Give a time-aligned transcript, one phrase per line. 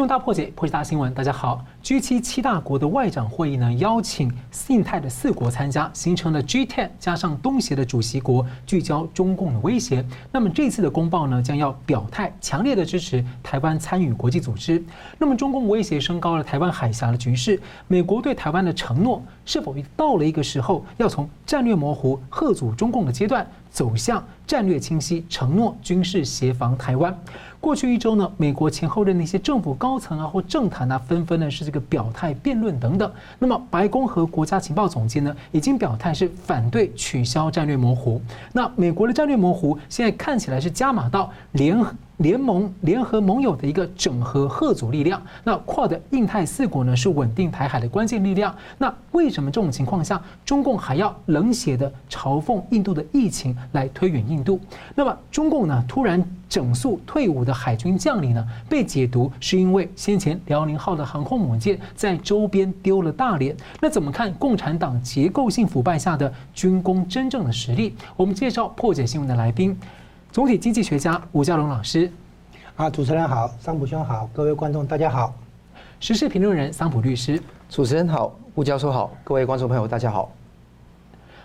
[0.00, 1.12] 新闻大破解，破解大新闻。
[1.12, 10.02] 大家好，G7 七大国的外长会议呢，邀请信泰的四国参加，形成了 G10 加上东协的主席国，聚焦中共的威胁。
[10.32, 14.82] 那么这次的公报呢，将要表态，强烈的支持台湾参与国际组织。
[15.18, 27.16] 那么中共威胁升高了台湾海峡的局势，美国对台湾的承诺是否到了一个时候，要从战略模糊、吓阻中共的阶段，走向战略清晰，承诺军事协防台湾？
[27.60, 33.12] 过去一周呢，美国前后任的一些政府高层啊或政坛啊，纷纷呢是这个表态辩论等等。
[33.38, 38.20] 那么白宫和国家情报总监呢，已经表态是反对取消战略模糊。
[38.52, 45.20] 那美国的战略模糊现在看起来是加码到联合联盟联合盟友的一个整合吓阻力量。
[45.42, 48.54] 那跨的印太四国呢是稳定台海的关键力量。
[48.78, 54.60] 那为什么这种情况下，中共还要冷血的嘲讽印度的疫情来推远印度？
[54.94, 63.56] 那么中共呢突然整肃退伍的海军将领呢，被解读是因为先前辽宁号的航空母舰在周边丢了大脸。
[63.80, 67.94] 那怎么看共产党结构性腐败下的军工真正的实力？
[68.16, 69.76] 我们介绍破解新闻的来宾，
[70.32, 72.08] 总体经济学家吴家龙老师。
[72.76, 75.34] 啊，主持人好，桑普兄好，各位观众大家好。
[75.98, 80.30] 时事评论人桑普律师，主持人好，吴教授好，各位观众朋友大家好。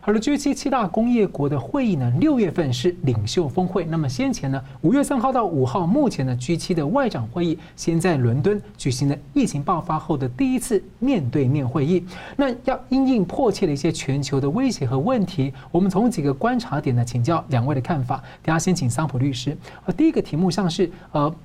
[0.05, 3.85] 好了，G7 七大工业国的会议呢，六月份是领袖峰会。
[3.85, 12.05] 那么先前呢，五月三号到五号，目前呢 G7 的外长会议先在伦敦举行了疫情爆发后的第一次面对面会议。
[12.37, 18.23] 那要因应迫切的一些全球的威胁和问题，我们从几个观察点呢，请教两位的看法。
[18.43, 19.57] 大家先请桑普律师。
[19.87, 21.35] 呃，第一个题目像是呃。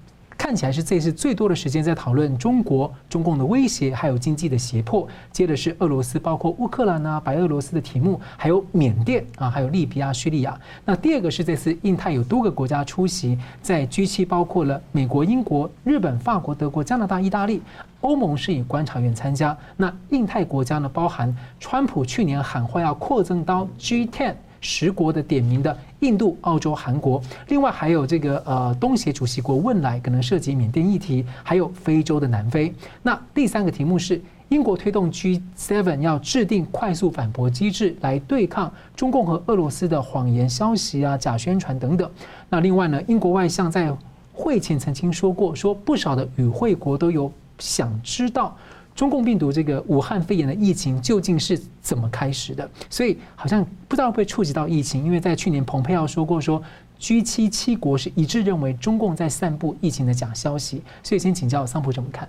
[0.40, 5.06] 看起来是这次最多的时间在讨论中国、中共的威胁，还有经济的胁迫。
[5.30, 10.58] 接着是俄罗斯，包括乌克兰啊、白俄罗斯的题目，还有缅甸啊，还有利比亚、叙利亚。
[10.86, 17.60] 那第二个是这次印太有多个国家出席，在 G7 包括了美国、英国、日本、法国、德国、加拿大、意大利，
[18.00, 19.54] 欧盟是以观察员参加。
[19.76, 24.34] 那印太国家呢，包含川普去年喊话要扩增到 G10。
[24.60, 32.72] 十国的点名的印度、澳洲、韩国，另外还有这个呃东协主席国汶莱，可能涉及缅甸议题，还有非洲的南非。
[33.02, 42.10] 那第三个题目是英国推动 G7 要制定快速反驳机制来对抗中共和俄罗斯的谎言消息啊、假宣传等等。
[42.48, 43.94] 那另外呢，英国外相在
[44.32, 48.56] 会前曾经说过，说不少的与会国都有想知道。
[49.00, 52.70] 中共病毒这个武汉肺炎的疫情究竟是怎么开始的？
[52.90, 56.62] 所以好像不知道会触及到疫情，因为在去年蓬佩奥说过说
[57.00, 60.82] ，G7 七国是一致认为中共在散布疫情的假消息。
[61.02, 62.28] 所以先请教桑普怎么看？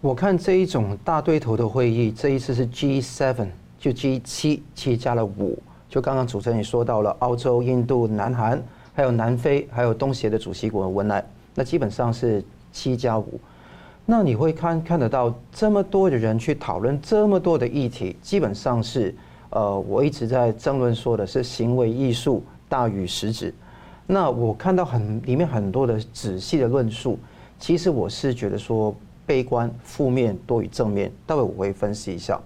[0.00, 3.46] 我看这一种大对头的会议，这一次是 G7，
[3.78, 5.56] 就 G7 七加了五，
[5.88, 8.60] 就刚刚主持人也说到了澳洲、印度、南韩，
[8.92, 11.24] 还有南非，还有东协的主席国文莱，
[11.54, 13.40] 那基本上是七加五。
[14.04, 19.14] 那你会看看得到这么多的人去讨论这么多的议题，基本上是，
[19.50, 23.54] 呃，我一直在争论说的是行为艺术大于实质。
[24.06, 27.16] 那我看到很里面很多的仔细的论述，
[27.60, 32.38] 其实我是觉得说悲观负面多于正面，待会我会分析一下。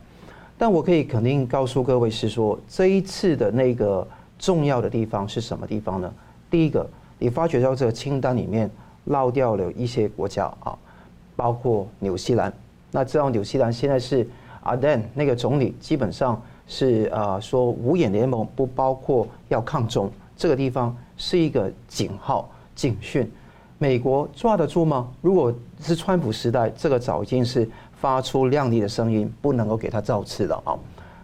[0.59, 4.07] 但我可以肯定告诉各位是说，这一次的那个
[4.39, 6.13] 重要的地方是什么地方呢？
[6.51, 8.71] 第一个，你发觉到这个清单里面
[9.05, 10.77] 漏掉了一些国家啊。
[11.37, 12.53] 包括纽西兰，
[12.91, 14.27] 那知道纽西兰现在是
[14.63, 23.31] 阿登那个总理，基本上是呃说五眼联盟不包括要抗中，这个地方是一个警号警讯，
[23.79, 25.09] 美国抓得住吗？
[25.21, 30.75] 如果是川普时代，这个早已经是发出亮丽的声音，不能够给他造次了啊。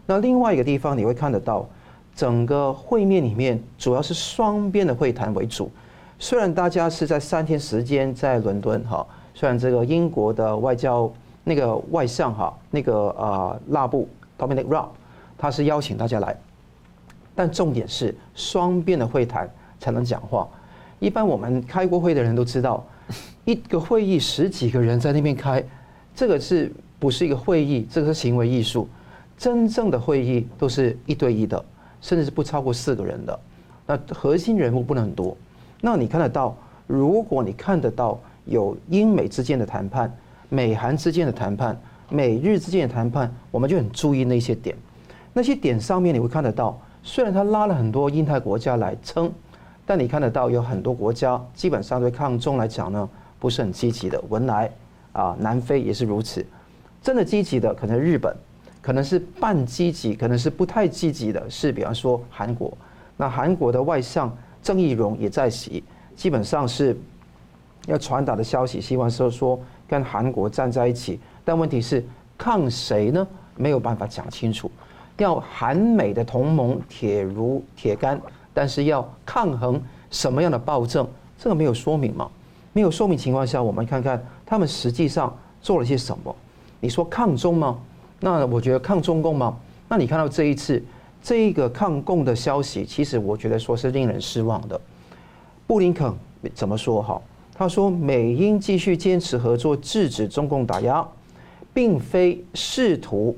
[0.05, 1.67] 那另外一个地方你会看得到，
[2.15, 5.71] 整个会面里面主要是双边的会谈为主，
[6.19, 9.07] 虽然大家是在三天时间在伦敦哈。
[9.35, 11.11] 虽然这个英国的外交
[11.43, 14.09] 那个外相哈，那个呃拉布
[14.39, 14.89] Dominic Raab，
[15.39, 16.37] 他是邀请大家来，
[17.35, 20.47] 但重点是双边的会谈才能讲话。
[21.01, 22.85] 一般我们开过会的人都知道，
[23.45, 25.65] 一个会议十几个人在那边开，
[26.15, 27.87] 这个是不是一个会议？
[27.91, 28.87] 这个是行为艺术。
[29.37, 31.65] 真正的会议都是一对一的，
[32.01, 33.41] 甚至是不超过四个人的。
[33.87, 35.37] 那核心人物不能很多。
[35.81, 36.55] 那你看得到，
[36.87, 38.21] 如果你看得到。
[38.45, 40.13] 有英美之间的谈判，
[40.49, 41.79] 美韩之间的谈判，
[42.09, 44.77] 美日之间的谈判，我们就很注意那些点。
[45.33, 49.33] 那些点上面你会看得到，虽然他拉了很多印太国家来撑，
[49.87, 53.09] 但你看得到有很多国家基本上对抗中来讲呢，
[53.39, 54.23] 不是很积极的。
[54.29, 54.71] 文莱
[55.13, 56.45] 啊，南非也是如此。
[57.01, 58.37] 真的积极的可能日本，
[58.81, 62.77] 可能是半积极，可能是不太积极的，是比方说韩国。
[63.17, 64.31] 那韩国的外相
[64.63, 65.83] 郑义溶也在席，
[66.17, 66.97] 基本上是。
[67.87, 69.59] 要传达的消息，希望说说
[69.89, 72.05] 跟韩国站在一起，但问题是
[72.39, 73.27] 抗谁呢？
[73.57, 74.71] 没有办法讲清楚。
[75.19, 78.21] 要韩美的同盟铁如铁杆，
[78.53, 79.81] 但是要抗衡
[80.11, 81.07] 什么样的暴政，
[81.39, 82.29] 这个没有说明嘛？
[82.73, 86.35] 没有说明情况下，我们看看他们实际上做了些什么。
[86.81, 87.79] 你说抗中吗？
[88.19, 89.57] 那我觉得抗中共吗？
[89.89, 90.83] 那你看到这一次
[91.23, 94.81] 这一个抗共的消息，其实我觉得说是令人失望的。
[95.67, 96.13] 布林肯
[96.55, 97.03] 怎么说？
[97.03, 97.21] 哈，
[97.63, 101.07] 他说美英继续坚持合作，制止中共打压，
[101.73, 103.37] 并非试图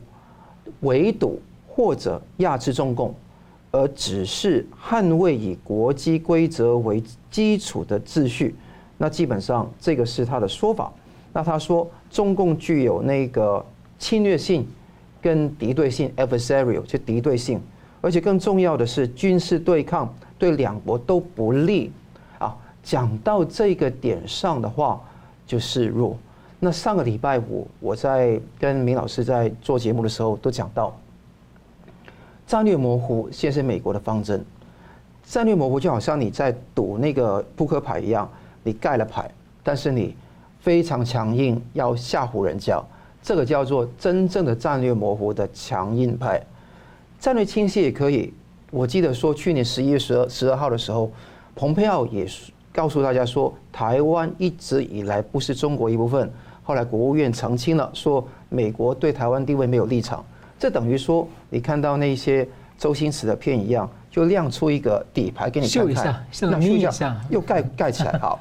[0.81, 1.38] 围堵
[1.69, 3.15] 或者压制中共，
[3.71, 8.55] 而只是捍卫以国际规则为基础的秩序。
[8.97, 10.91] 那基本上这个是他的说法。
[11.35, 13.62] 那他说中共具有那个
[13.99, 14.67] 侵略性
[15.20, 17.61] 跟敌对性 （adversarial） 就敌对性，
[18.00, 21.93] 而且更重要的是军事对抗对两国都不利。
[22.85, 25.01] 讲到这个点上的话，
[25.47, 26.17] 就示弱。
[26.61, 30.97] 那上个礼拜五我在跟明老师在做节目的时候都讲到，
[32.47, 34.45] 战略模糊现在是美国的方针。
[35.25, 38.31] 战略模糊就好像你在赌那个扑克牌一样。
[38.67, 39.31] 你盖了牌，
[39.63, 40.17] 但是你
[40.59, 42.83] 非常强硬，要吓唬人家，
[43.23, 46.43] 这个叫做真正的战略模糊的强硬派。
[47.21, 48.33] 战略清晰也可以。
[48.71, 51.11] 我记得说去年十一月十二十二号的时候，
[51.55, 52.27] 蓬佩奥也
[52.75, 56.29] 告诉大家说，台湾一直以来不是中国一部分。
[56.65, 60.25] 后来国务院澄清了，说美国对台湾地位没有立场。
[60.59, 68.41] 这等于说你看到那些周星驰的片一样，就亮出一个底牌给你看看，秀一一下，又盖盖起来，好。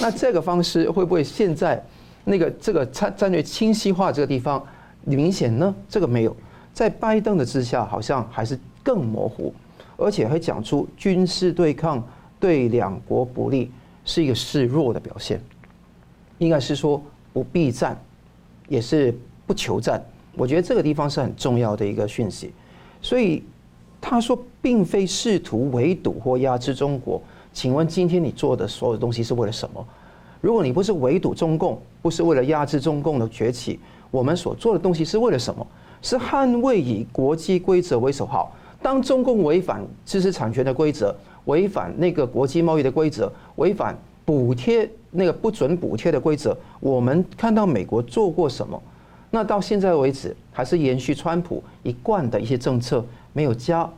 [0.00, 1.84] 那这个方式会不会现在
[2.24, 4.64] 那个这个战战略清晰化这个地方
[5.02, 5.74] 明显呢？
[5.90, 6.34] 这个没有，
[6.72, 9.52] 在拜登的之下好像还是更模糊，
[9.98, 12.02] 而且还讲出军事对抗
[12.44, 13.70] 对两国不利，
[14.04, 15.40] 是一个示弱的表现，
[16.36, 17.02] 应该是说
[17.32, 17.98] 不避战，
[18.68, 20.04] 也是不求战。
[20.34, 22.52] 我觉得这个地方是很重要的一个讯息，
[23.00, 23.42] 所以
[23.98, 27.18] 他说并非试图围堵或压制中国。
[27.50, 29.82] 请问今天你做的所有东西是为了什么？
[30.42, 33.80] 如果你不是围堵中共，不是为了压制中共的崛起，
[34.10, 35.66] 我们所做的东西是为了什么？
[36.02, 38.54] 是捍卫以国际规则为首号。
[38.82, 48.80] 当中共违反知识产权的规则，违反那个国际贸易的规则，违反补贴那个不准补贴的规则，我们看到美国做过什么？
[49.30, 53.88] 那到现在为止，还是延续川普一贯的一些政策，没有加。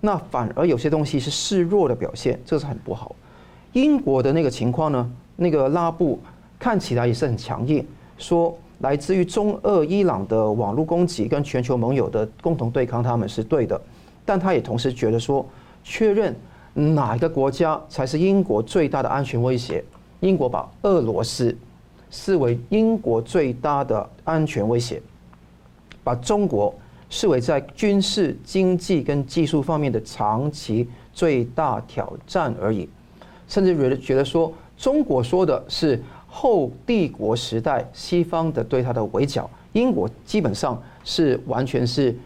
[0.00, 3.14] 那反而有些东西是示弱的表现，这是很不好。
[3.72, 5.10] 英国的那个情况呢？
[5.36, 6.18] 那个拉布
[6.58, 7.84] 看起来也是很强硬，
[8.18, 13.80] 说来自于中俄伊朗的网络攻击跟全球盟友的共同对抗，他们是对的。
[14.24, 15.46] 但他也同时觉得说，
[15.84, 16.34] 确认
[16.74, 19.84] 哪个国家才是英国最大的安全威胁？
[20.20, 21.56] 英国把俄罗斯
[22.10, 25.02] 视为英国最大的安全威胁，
[26.04, 26.74] 把中国。
[27.14, 32.88] 视为在军事、经济跟技术方面的长期最大挑战而已，
[33.46, 42.16] 甚至觉得觉得说，中国说的是后帝国时代西方的对他的围剿，英国基本上是完全是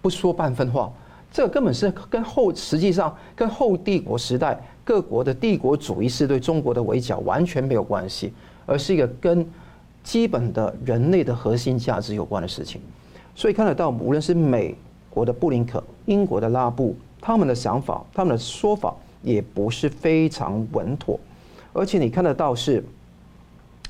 [0.00, 0.90] 不说半分话，
[1.34, 8.32] 这根本是跟后实际上跟后帝国时代各国的帝国主义是对中国的围剿完全没有关系，
[8.66, 9.44] 而是一个跟
[10.04, 12.80] 基本的人类的核心价值有关的事情。
[13.34, 14.76] 所以看得到，无论是美
[15.10, 21.18] 国的布林肯、英国的拉布，他们的想法、他们的说法也不是非常稳妥。
[21.72, 22.84] 而且你看得到是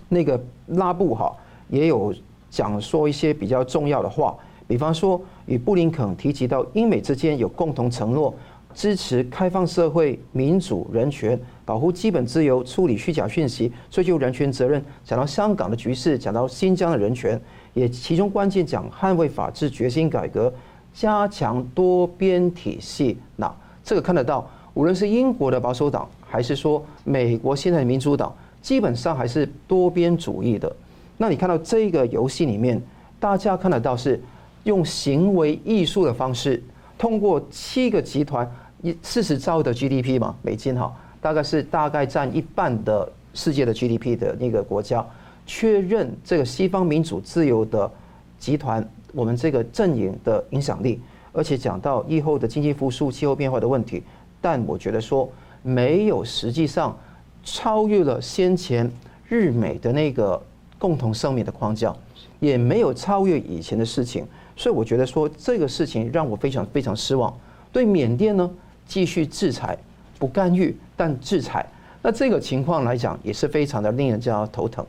[0.08, 1.36] 那个拉布哈，
[1.68, 2.14] 也有
[2.48, 4.34] 讲说一些比较重要的话，
[4.66, 8.34] 比方说与布林肯提及到英美之间有共同承诺，
[8.74, 14.84] 支持开放社会、民主、人权、保护基本自由、处理虚假讯息、追究人权责任。
[15.04, 17.40] 讲到香港的局势，讲到新疆的人权。
[17.74, 20.52] 也其中关键讲捍卫法治、决心改革、
[20.92, 23.18] 加强多边体系。
[23.34, 23.52] 那
[23.82, 30.72] 这个看得到，无论是英国的保守党，还是说美国现在的民主党，基本上还是多边主义的。
[31.18, 32.80] 那你看到这个游戏里面，
[33.18, 34.22] 大家看得到是
[34.64, 36.62] 用行为艺术的方式，
[36.98, 38.50] 通过七个集团
[38.82, 45.04] 一四十兆的 GDP 嘛，美金哈，大概是大概占一半的世界的 GDP 的那个国家。
[45.46, 47.90] 确认这个西方民主自由的
[48.38, 51.00] 集团，我们这个阵营的影响力，
[51.32, 54.02] 而且讲到以后的经济复苏、气候变化的问题，
[54.40, 55.30] 但我觉得说
[55.62, 56.98] 没有实际上
[57.42, 58.90] 超越了先前
[59.28, 60.42] 日美的那个
[60.78, 61.94] 共同声明的框架，
[62.40, 64.26] 也没有超越以前的事情，
[64.56, 67.32] 所以我觉得说这个事情让我非常非常失望。
[67.72, 68.50] 对缅甸呢，
[68.86, 69.76] 继续制裁，
[70.18, 71.66] 不干预，但制裁。
[72.00, 74.84] 那这个情况来讲，也是非常的令人家头疼。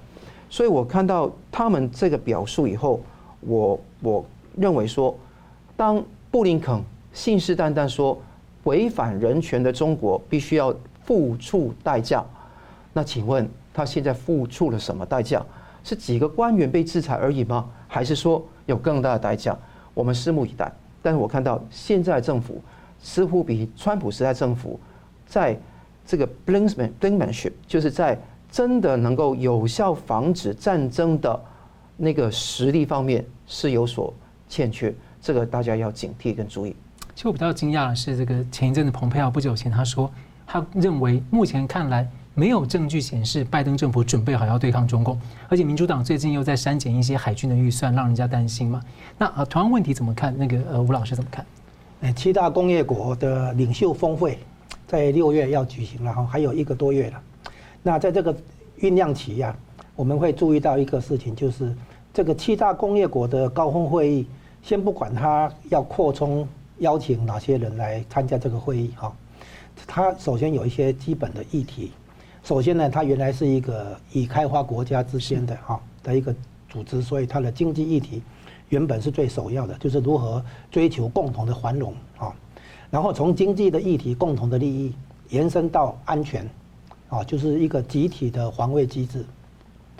[0.49, 3.01] 所以我看到他们这个表述以后，
[3.41, 5.17] 我我认为说，
[5.75, 6.79] 当布林肯
[7.13, 8.21] 信誓旦旦说
[8.65, 12.23] 违反人权的中国必须要付出代价，
[12.93, 15.43] 那请问他现在付出了什么代价？
[15.83, 17.69] 是几个官员被制裁而已吗？
[17.95, 19.57] 还是说有更大的代价？
[19.93, 20.69] 我们拭目以待。
[21.01, 22.61] 但是我看到现在政府
[23.01, 24.77] 似乎比川普时代政府
[25.25, 25.57] 在
[26.05, 28.19] 这个 blinksman blinkmanship，就是在
[28.51, 31.41] 真的能够有效防止战争的
[31.95, 34.13] 那个实力方面是有所
[34.49, 36.75] 欠缺，这个大家要警惕跟注意。
[37.15, 40.11] 其实我比较惊讶的是，这个前一阵子蓬佩奥不久前他说，
[40.45, 42.05] 他认为目前看来
[42.37, 48.81] 没有证据显示拜登政府准备好要对抗中共，而且民主党最近又在删减一些海军的预算，让人家担心嘛。
[49.17, 50.37] 那呃，同样问题怎么看？
[50.37, 51.45] 那个呃，吴老师怎么看？
[52.01, 54.37] 哎，七大工业国的领袖峰会
[54.85, 57.21] 在六月要举行了哈，还有一个多月了。
[57.81, 58.35] 那在这个
[58.81, 59.55] 酝酿期呀，
[59.95, 61.73] 我们会注意到一个事情，就是
[62.13, 64.27] 这个七大工业国的高峰会议，
[64.61, 66.47] 先不管它要扩充。
[66.79, 68.91] 邀请哪些人来参加这个会议？
[68.97, 69.15] 哈，
[69.87, 71.93] 它首先有一些基本的议题。
[72.45, 76.33] 首先呢，它原来是一个已开发国家之间的哈的一个
[76.69, 78.21] 组织，所以它的经济议题
[78.69, 82.31] 原本是最首要的，就是如何追求共同的繁荣啊。
[82.91, 84.93] 然后从经济的议题、共同的利益
[85.29, 86.47] 延伸到安全，
[87.09, 89.25] 啊，就是一个集体的防卫机制。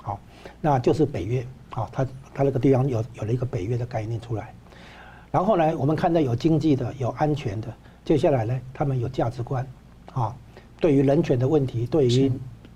[0.04, 0.20] 好，
[0.62, 4.54] 那就是北约啊，它它那个地方有有了一个北约的概念出来。
[5.32, 7.74] 然后呢，我们看到有经济的，有安全的。
[8.06, 9.68] 接下来呢，他们有价值观，
[10.14, 10.36] 啊，
[10.79, 12.32] 对于人权的问题，对于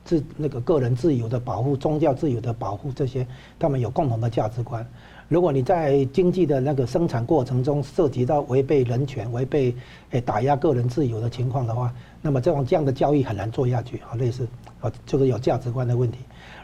[0.06, 3.28] 自那个个人自由的保护、宗教自由的保护这些，
[3.60, 4.86] 他们有共同的价值观。
[5.28, 9.76] 如果你在经济的那个生产过程中涉及到违背人权、违背
[10.10, 13.98] 诶打压个人自由的情况的话，那么这种这样的交易很难做下去。
[14.00, 14.48] 啊，类似
[14.82, 16.18] 啊，就是有价值观的问题。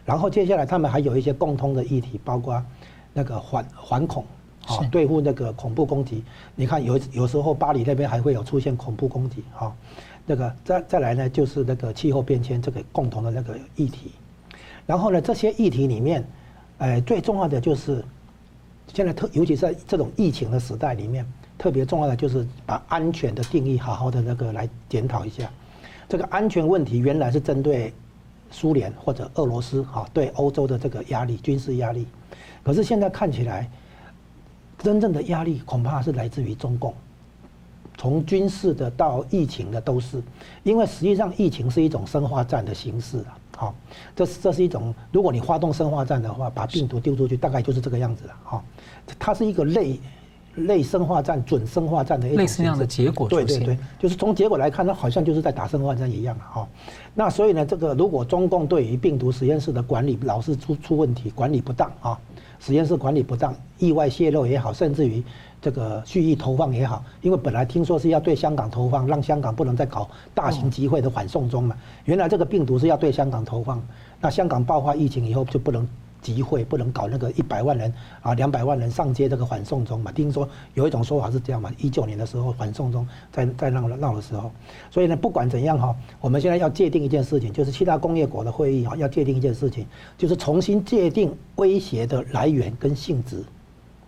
[0.03, 2.59] 然后接下来他们还有一些共通的议题，包括
[3.13, 4.25] 那个反反恐。
[4.67, 6.23] 好，对付那个恐怖攻击，
[6.55, 9.71] 你看有有时候巴黎那边还会有出现恐怖攻击，哈，
[10.25, 14.11] 那个再再来呢，就是那个气候变迁这个共同的那个议题，
[14.85, 16.27] 然后呢，这些议题里面，
[16.79, 18.03] 哎，最重要的就是
[18.93, 21.25] 现在特，尤其是在这种疫情的时代里面，
[21.57, 25.49] 特别重要的就是把安全的定义好好的那个来检讨一下。
[26.09, 27.93] 这个安全问题原来是针对
[28.51, 32.07] 苏联或者俄罗斯，哈，对欧洲的这个压力，军事压力，
[32.63, 33.69] 可是现在看起来。
[34.77, 36.93] 真正的压力恐怕是来自于中共，
[37.97, 40.21] 从军事的到疫情的都是，
[40.63, 43.75] 因为实际上疫情是一种生化战的形式啊，好，
[44.15, 48.63] 这是这是一种，如果你发动生化战的话，把病毒丢出去，大概就是这个样子了，哈，
[49.17, 49.99] 它是一个类
[50.55, 56.67] 类生化战、准生化战的一种类似这样的结果，对对对，就是从结果来看，它好像就是在打生化战一样，哈，
[57.13, 62.19] 那所以呢，这个如果中共对于病毒实验室的管理老是出出问题，管理不当啊。
[62.57, 65.21] 实验室管理不当，意外泄露也好，甚至于
[65.65, 71.75] 这个蓄意投放也好，因为本来听说是要对香港投放，让香港不能再搞大型集会的反送中嘛。
[72.03, 73.83] 原来这个病毒是要对香港投放，
[74.21, 75.87] 那香港爆发疫情以后就不能。
[76.21, 77.93] 集会不能搞那个一百万人
[78.23, 80.11] 啊，两百万人上街这个反送中嘛？
[80.11, 81.71] 听说有一种说法是这样嘛？
[81.77, 84.51] 一九年的时候反送中在在闹闹的时候，
[84.89, 89.85] 所以呢，不管怎样哈，我们现在要界定一件事情，就是七大工业国的会议哈，要界定一件事情，
[90.17, 93.43] 就是重新界定威胁的来源跟性质，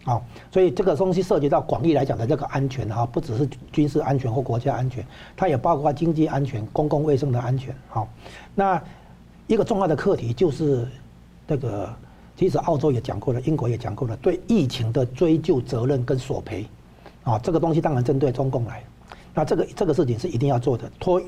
[0.08, 0.20] 啊，
[0.52, 7.76] 所以这个东西涉及到广义来讲的这个安全哈，不只是军事安全或国家安全，它也包括经济安全、公共卫生的安全。
[7.90, 8.08] 好，
[8.56, 8.82] 那
[9.46, 10.88] 一个重要的课题就是
[11.48, 11.94] 这个。
[12.40, 16.68] 其实澳洲也讲过了，英国也讲过了，对疫情的追究责任跟索赔，
[17.24, 18.84] 啊，这个东西当然针对中共来，
[19.34, 21.20] 那这个这个事情是一定要做的，拖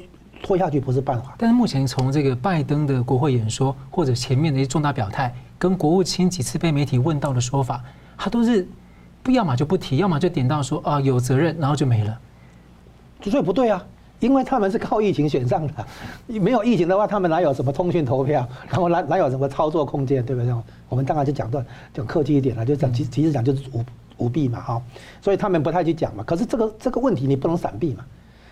[0.43, 1.33] 拖下去不是办法。
[1.39, 7.83] 但是目前从这个拜登的国会演说或者前面的一些重大表态，跟国务卿几次被媒体问到的说法，
[8.19, 8.67] 他都是
[9.23, 12.19] 不要么就不提，要么就点到说啊有责任，然后就没了，
[13.23, 13.83] 所以不对啊。
[14.19, 15.73] 因为他们是靠疫情选上的，
[16.27, 20.53] 没有疫情的话，他们哪有什么通讯投票，然后哪哪有什么操作空间，对不对？
[20.89, 23.85] 我们当然就讲段讲客气一点了，就讲其其实讲就是舞
[24.17, 24.81] 舞弊嘛，哈，
[25.21, 26.23] 所以他们不太去讲嘛。
[26.25, 28.03] 可是这个这个问题你不能闪避嘛。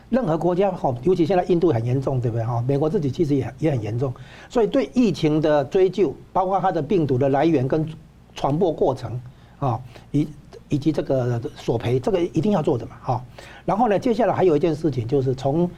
[0.09, 2.45] 任何国家哈，尤其现在印度很严重，对不对？
[2.45, 4.13] 哈，美国自己其实也也很严重，
[4.47, 7.85] 所以对疫情的追究，包括它的病毒的来源跟
[8.33, 9.19] 传播过程
[9.59, 9.79] 啊，
[10.11, 10.27] 以
[10.69, 13.25] 以及这个索赔，这个一定要做的嘛，哈。
[13.65, 15.69] 然后呢，接下来还有一件事情，就是从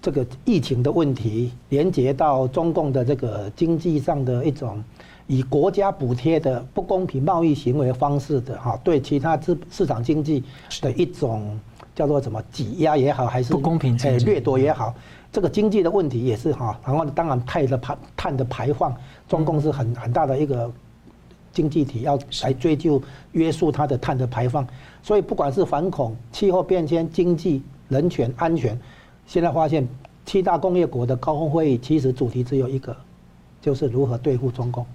[0.00, 4.82] 这个疫情的问题连接到中共的这个经济上的一种
[5.26, 10.42] 以国家补贴的不公平贸易行为方式的哈，对其他市市场经济
[10.80, 11.58] 的一种
[11.94, 14.94] 叫做什么挤压也好，还是不公平哎掠夺也好，
[15.32, 16.78] 这个经济的问题也是哈。
[16.86, 18.94] 然后当然碳的排碳的排放，
[19.28, 20.70] 中共是很很大的一个
[21.58, 24.64] 经济体，要来追究约束它的碳的排放。
[25.02, 28.78] 所以不管是反恐、气候变迁、经济、人权、安全，
[29.26, 29.84] 现在发现
[30.24, 32.96] 七大工业国的高峰会议其实主题只有一个，
[33.60, 34.86] 就是如何对付中共。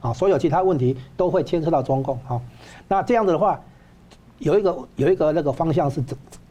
[0.00, 2.18] 啊，所有其他问题都会牵涉到中共。
[2.24, 2.42] 好，
[2.88, 3.60] 那这样子的话，
[4.40, 6.02] 有一个有一个那个方向是，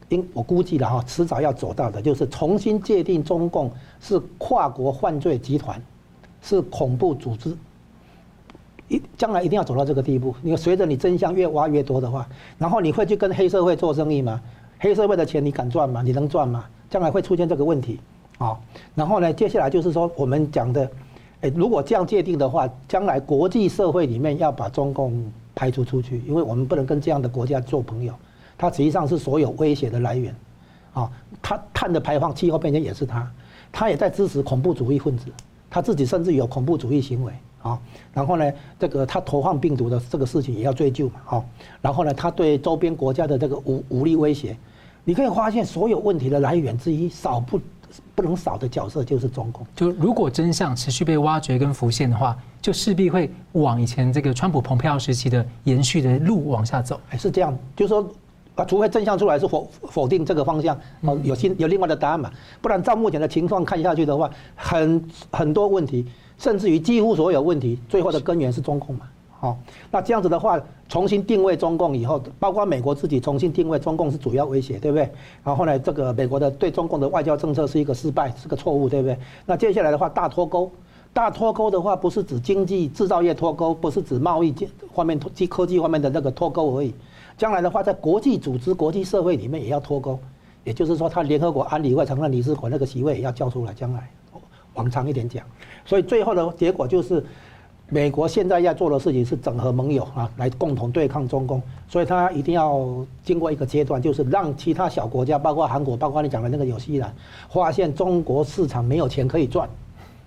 [0.08, 3.70] 应我估计的哈，迟早要走到的，就是重新界定中共
[4.00, 5.78] 是跨国犯罪集团，
[6.40, 7.54] 是恐怖组织。
[8.88, 10.34] 一将来一定要走到这个地步。
[10.42, 12.26] 你随着你真相越挖越多的话，
[12.58, 14.40] 然后你会去跟黑社会做生意吗？
[14.78, 16.02] 黑社会的钱你敢赚吗？
[16.02, 16.64] 你能赚吗？
[16.90, 18.00] 将来会出现这个问题。
[18.38, 18.58] 啊，
[18.94, 20.90] 然后呢，接下来就是说我们讲的。
[21.40, 28.14] 诶如果这样界定的话，将来国际社会里面要把中共排除出去，因为我们不能跟这样的国家做朋友。
[28.56, 30.34] 它实际上是所有威胁的来源，
[30.94, 31.10] 啊，
[31.42, 33.30] 它碳的排放、气候变迁也是它，
[33.70, 35.26] 它也在支持恐怖主义分子，
[35.68, 37.32] 它自己甚至有恐怖主义行为
[37.68, 37.78] 啊。
[38.12, 41.44] 然后呢，这个他投放病毒的这个事情也要追究嘛，啊。
[41.80, 44.56] 然后呢，他对周边国家的这个武武力威胁，
[45.04, 47.60] 你可以发现所有问题的来源之一少不。
[48.12, 49.64] 不能少的角色就是中共。
[49.76, 56.98] 就如果真相持续被挖掘跟浮现的话，就势必会往以前这个川普蓬佩奥时期的延续的路往下走。
[57.06, 58.04] 还是这样，就是说
[58.56, 62.28] 啊，除非真相出来是否否定这个方向，哦，有新有另外的答案嘛？
[62.60, 66.04] 不然照目前的情况看下去的话，很很多问题，
[66.38, 69.06] 甚至于几乎所有问题，最后的根源是中共嘛。
[69.40, 69.58] 好，
[69.90, 75.06] 那这样子的话，重新定位中共以后，包括美国自己重新定位中共是主要威胁，对不对？
[75.44, 79.18] 然后呢，这个美国的对中共的外交政策是一个失败，是个错误，对不对？
[79.44, 80.70] 那接下来的话，大脱钩，
[81.12, 84.54] 大脱钩的话，不是指经济制造业脱钩，不是指贸易
[84.94, 86.94] 方面、科科技方面的那个脱钩而已。
[87.36, 90.18] 将来的话，在国际组织、国际社会里面也要脱钩，
[90.62, 93.74] 也就是说，他联合国安理会常任理事国那个席位也要交出来。
[93.74, 94.08] 将来
[94.74, 95.44] 往长一点讲，
[95.84, 97.24] 所以最后的结果就是。
[97.90, 102.82] 美国现在要做的事情是整合盟友啊，来共同对抗中共，所以他一定要
[103.22, 107.14] 经过一个阶段，就是让其他小国家，包括韩国，包括你讲的那个纽西兰，
[107.50, 109.68] 发现中国市场没有钱可以赚，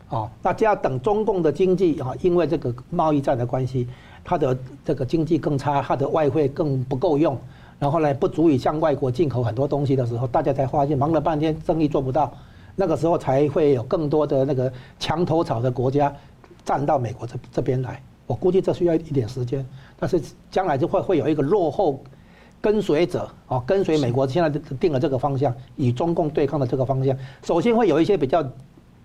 [0.07, 3.87] 啊，那就要等中共的经济啊，因为这个贸易战的关系，
[4.23, 4.55] 它的
[4.85, 7.35] 这个经济更差，它的外汇更不够用，
[7.79, 12.31] 然后呢，不足以向外国进口很多东西的时候，大家才发现忙了半天生意做不到，
[12.77, 16.15] 那个时候才会有更多的那个墙头草的国家。
[16.63, 19.65] 站到美国这这边来，我估计这需要一点时间，
[19.97, 22.03] 但是将来就会会有一个落后
[22.59, 28.45] 跟随者啊，跟随美国现在定了这个方向，与中共对抗的这个方向，首先会有一些比较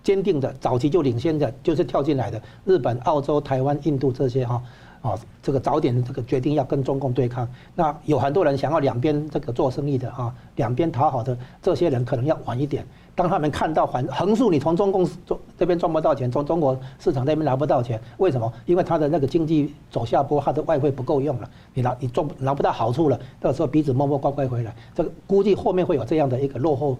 [0.03, 4.61] 坚定的，早期就领先的，就是跳进来的日本、澳洲、台湾、印度这些哈
[5.01, 12.85] 啊，这个早点这个决定要跟中共对抗，那有很多人想要两边这个做生意的哈，两边讨好的这些人可能要晚一点。
[13.15, 15.07] 当他们看到横横竖，你从中共
[15.55, 18.51] 这边赚不到钱，从中国市场那边拿不到钱，为什么？
[18.65, 24.75] 因为他的那个经济走下坡，他的外汇不够用了，你拿你赚拿不到好处了，到时候鼻子摸摸乖乖回来。
[24.95, 26.97] 这个估计后面会有这样的一个落后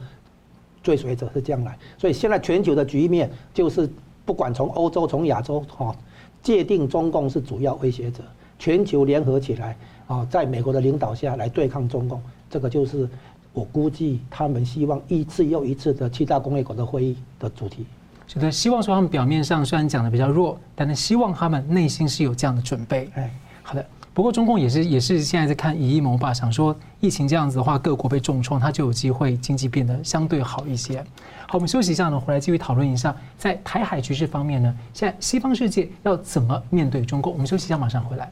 [0.84, 3.90] 追随者是将来，所以现在全球的局面就是，
[4.24, 5.96] 不管从欧洲从亚洲哈，
[6.44, 8.22] 界定中共是主要威胁者，
[8.60, 12.22] 全球联合起来啊，在美国的领导下来对抗中共，
[12.52, 13.10] 这个就是。
[13.54, 17.86] 我估计他们希望一次又一次的七大工业国的会议的主题，
[18.28, 23.10] 觉得希望说他们表面上虽然讲的比较弱，但是希望他们内心是有这样的准备。
[23.16, 23.86] 哎，好的。
[24.16, 31.04] 不过中共也是也是现在在看以一谋霸，想说疫情这样子的话，各国被重创，它就有机会经济变得相对好一些。
[31.48, 37.34] 好，我们休息一下呢，回来继续讨论一下，在台海局势方面呢，现在西方世界要怎么面对中共？
[37.34, 38.32] 我们休息一下，马上回来。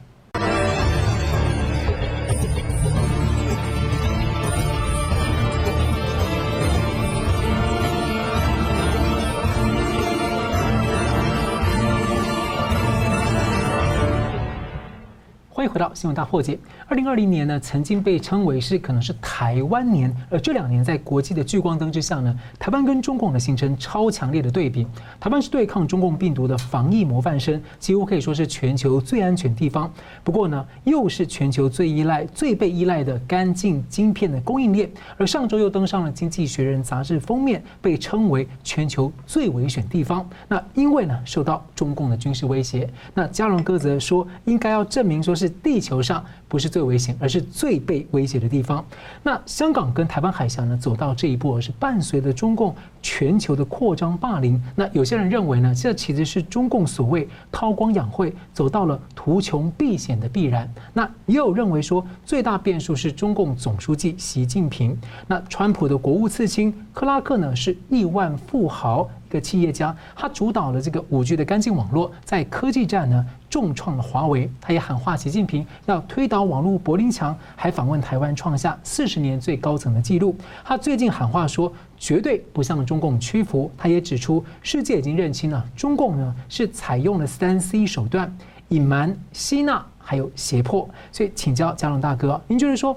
[15.62, 16.58] 欢迎回到新闻大破解。
[16.88, 24.84] 二零二零年呢，曾经被称为是可能是台湾年，而这两年在国际的聚光灯之下呢，台湾跟中共呢形成超强烈的对比。
[25.20, 29.88] 台湾是对抗中共病毒的防疫模范生，几乎可以说是全球最安全地方。
[30.24, 34.90] 不过呢，又是全球最依赖、最被依赖的干净晶片的供应链。
[35.16, 40.28] 而上周又登上了《经济学人》杂志封面，被称为全球最危险地方。
[40.48, 42.90] 那因为呢，受到中共的军事威胁。
[43.14, 45.51] 那嘉荣哥则说，应该要证明说是。
[45.62, 48.84] 地球上不是最危险，而是最被威胁的地方。
[49.22, 54.62] 那香港跟台湾海峡呢，走到这一步，是伴随着中共全球的扩张霸凌。
[54.74, 60.68] 那有些人认为呢，这其实是中共所谓韬光养晦，走到了图穷匕险的必然。
[60.92, 64.96] 那也有认为说，最大变数是中共总书记习近平。
[65.26, 69.08] 那川普的国务次卿克拉克呢，是亿万富豪。
[69.32, 74.50] 个企业家，他主导了这个五 G 的干净网络，在科技战呢重创了华为。
[74.60, 80.36] 他也喊话习近平要推倒网络柏林墙，还访问台湾，创下四十年最高层的记录。
[80.62, 83.70] 他最近喊话说，绝对不向中共屈服。
[83.78, 88.30] 他也指出，世界已经认清了中共呢是采用了三 C 手段，
[88.68, 90.88] 隐瞒、吸纳还有胁迫。
[91.10, 92.94] 所以，请教嘉龙大哥，您觉得说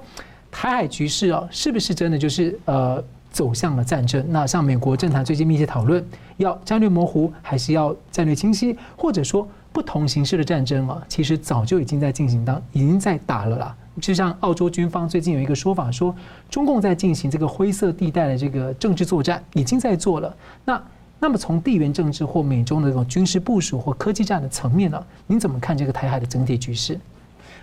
[0.52, 3.04] 台海局势啊，是不是真的就是呃？
[3.36, 4.26] 走向了战争。
[4.30, 6.02] 那像美国政坛最近密切讨论，
[6.38, 13.76] 要战略模糊还是要战略清晰，或者说不同形式的战争啊，其实早就已经在进行当，已经在打了啦。
[14.00, 16.15] 就像澳洲军方最近有一个说法，说
[16.50, 20.34] 中共在进行这个灰色地带的这个政治作战，已经在做了。
[20.63, 20.82] 那
[21.19, 26.98] 那么从地缘政治或美中的这种军事部署或科技战的层面呢，您怎么看这个台海的整体局势？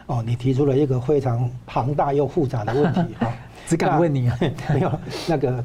[0.05, 3.33] 哦，你提出了一个非常庞大又复杂的问题哈。
[3.73, 4.93] 只敢问你啊，没有
[5.27, 5.65] 那个，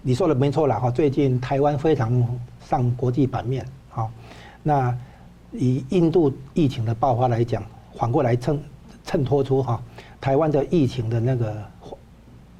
[0.00, 0.90] 你说的没错了哈。
[0.90, 2.26] 最近台湾非常
[2.66, 4.10] 上国际版面，好，
[4.62, 4.96] 那
[5.52, 7.62] 以印度疫情的爆发来讲，
[7.94, 8.58] 反过来衬
[9.04, 9.78] 衬托出哈，
[10.18, 11.54] 台湾的疫情的那个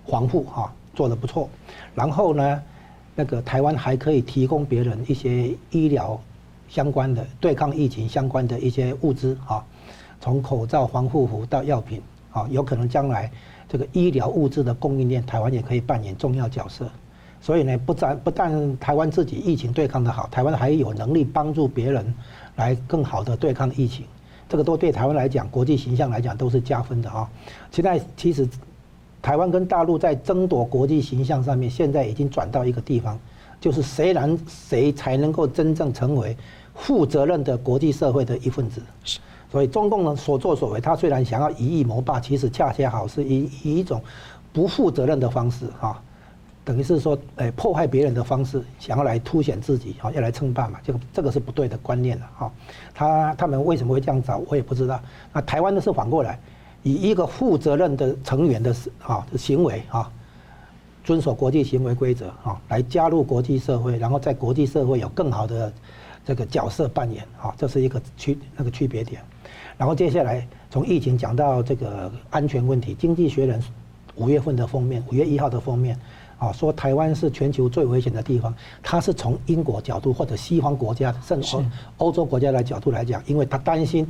[0.06, 1.48] 防护哈做得不错。
[1.94, 2.62] 然后呢，
[3.14, 6.20] 那个台湾还可以提供别人一些医疗
[6.68, 9.64] 相关的对抗疫情相关的一些物资哈，
[10.20, 13.32] 从口罩、防护服到药品啊，有可能将来。
[13.76, 16.88] 这个医疗物资的供应链，台湾也可以扮演重要角色。
[17.42, 22.14] 所以呢，不但不但台湾自己疫情对抗得好，台湾还有能力帮助别人
[22.56, 24.06] 来更好的对抗疫情。
[24.48, 27.28] 这个都对台湾来讲，国际形象来讲都是加分的啊。
[27.70, 28.48] 现在其实
[29.20, 33.18] 台湾跟大陆在争夺国际形象上面，现在已经转到一个地方，
[33.60, 36.34] 就是谁能谁才能够真正成为
[36.74, 38.80] 负责任的国际社会的一份子。
[39.50, 44.02] 所以中共的所作所为，他虽然想要以夷谋霸，其实恰恰好是以以一种
[44.52, 46.00] 不负责任的方式哈，
[46.64, 52.52] 等于是说，诶破坏别人的方式，想要来凸显自己哈，要来称霸嘛，这个这个是不对的观念了哈。
[52.92, 55.00] 他他们为什么会这样找，我也不知道。
[55.32, 56.38] 那台湾的是反过来，
[56.82, 60.10] 以一个负责任的成员的啊行为啊，
[61.04, 65.72] 遵守国际行为规则啊，来加入国际社会，然后在国际社会有更好的
[66.26, 69.22] 这个角色扮演啊，这是一个区那个区别点。
[69.78, 73.60] 然后接下来从疫情讲到这个安全问题，《经济学人》
[74.16, 75.96] 五月份的封面，五月一号的封面，
[76.38, 78.52] 啊，说台湾是全球最危险的地方。
[78.82, 81.56] 他是从英国角度或者西方国家甚至
[81.98, 84.04] 欧洲国家的角度来讲，因为他担心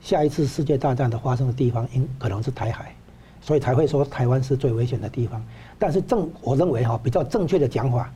[0.00, 2.94] 下一次世界大战的发生的地方，应可能是台海，
[3.40, 5.44] 所以才会说台湾是最危险的地方。
[5.80, 8.12] 但是正我认为哈，比较正确的讲法。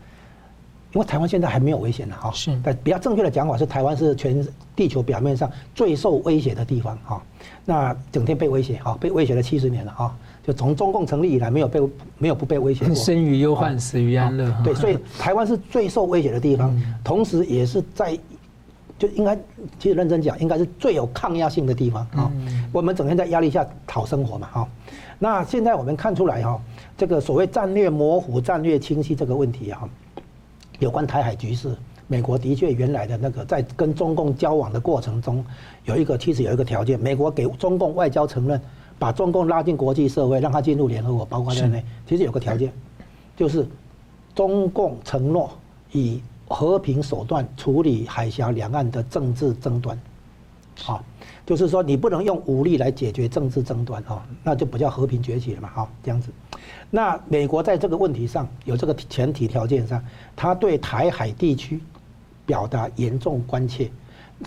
[0.93, 2.31] 因为台湾现在还没有危险呢，哈。
[2.33, 2.59] 是。
[2.65, 7.23] 但比较正确的讲法是，台湾是全地球表面上最受威胁的地方，哈。
[7.65, 10.17] 那整天被威胁，哈，被威胁了七十年了，哈。
[10.43, 11.81] 就从中共成立以来，没有被
[12.19, 12.95] 没有不被威胁过。
[12.97, 14.53] 生于忧患，死于安乐。
[14.65, 16.75] 对，所以台湾是最受威胁的地方，
[17.05, 18.19] 同时也是在，
[18.99, 19.37] 就应该
[19.79, 22.33] 其实认真讲，应该是最有抗压性的地方，啊。
[22.73, 24.69] 我们整天在压力下讨生活嘛，哈。
[25.19, 26.59] 那现在我们看出来，哈，
[26.97, 29.89] 这个所谓战略模糊、战略清晰这个问题，哈。
[30.81, 31.77] 有关台海局势，
[32.09, 35.45] 美国的确原来的那个在跟中共交往的过程中，
[35.85, 38.61] 有一个其实有一个条件，美国给中共外交承认，
[38.99, 42.73] 把中共拉进国际社会，让他进入联合国，包括在内，其实有个条件，
[43.37, 43.67] 就是
[44.35, 45.51] 中共承诺
[45.93, 49.97] 以和平手段处理海峡两岸的政治争端，
[50.79, 51.05] 好。
[51.51, 56.31] 就是说，你不能用武力来解决政治争端啊，那就不叫和平崛起了嘛，哈，这样子。
[56.91, 60.01] 那美国在这个问题上有这个前提条件上，
[60.37, 61.81] 他对台海地区
[62.47, 63.91] 表达严重关切，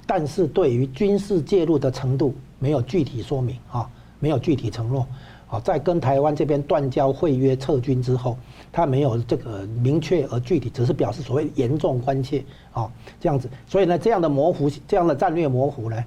[0.08, 3.86] 但是对于军事介入的程度没有具体说明啊，
[4.22, 5.06] 没有具体承诺。
[5.50, 8.38] 啊，在跟台湾这边断交会约撤军之后，
[8.72, 12.90] 他没有这个明确而具体，只是表示所谓严重关切啊，
[13.20, 13.50] 这样子。
[13.68, 16.04] 所以呢，这样的模糊，这样的战略模糊呢？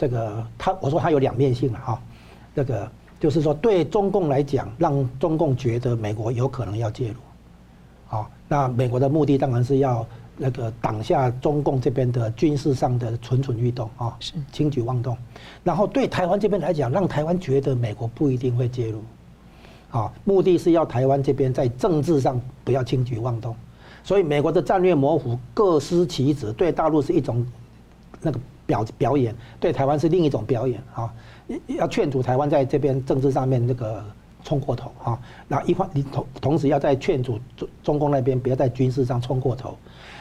[0.00, 2.02] 这个他我说他有两面性了哈，
[2.56, 7.16] 这个就是说对中共来讲，让中共觉得美国有可能要介入，
[8.06, 10.06] 好，那美国的目的当然是要
[10.38, 14.32] 那个挡下中共这边的军事上的蠢蠢欲动啊，是。
[14.50, 15.14] 轻举妄动，
[15.62, 19.02] 然后对台湾这边来讲，让台湾觉得美国不一定会介入，
[19.90, 23.54] 啊，目的是要台湾这边在政治上不要轻举妄动，
[24.02, 27.46] 所以美国的战略模糊各司其职，对大陆是一种
[28.22, 28.40] 那个。
[28.70, 31.12] 表表演，对台湾是另一种表演啊，
[31.66, 34.04] 要劝阻台湾在这边政治上面那个
[34.44, 39.76] 冲过头啊，那一方你同同时要在劝阻中中共那边不要在军事上冲过头。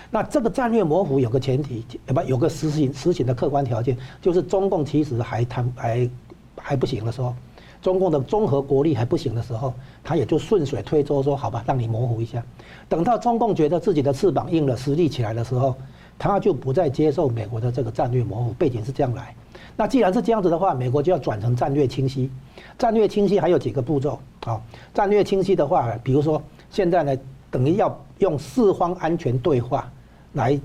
[0.10, 6.10] 那这个战略模糊有个前提，不有个实行实行的客观条件，就是中共其实还谈还
[6.56, 7.36] 还不行的时候，
[7.80, 9.72] 中共的综合国力还不行的时候，
[10.04, 12.44] 他也就顺水推舟说好吧，让你模糊一下。
[12.88, 15.76] 等到中共觉得自己的翅膀硬了，实力起来的时候，
[16.20, 18.54] 他就不再接受美国的这个战略模糊。
[18.54, 19.34] 背景是这样来。
[19.76, 22.30] 那既然是这样子的话，美国就要转成战略清晰。
[22.78, 24.62] 战略清晰还有几个步骤啊？
[24.94, 27.18] 战略清晰的话，比如说现在呢，
[27.50, 29.90] 等于要用四方安全对话。
[30.34, 30.60] 来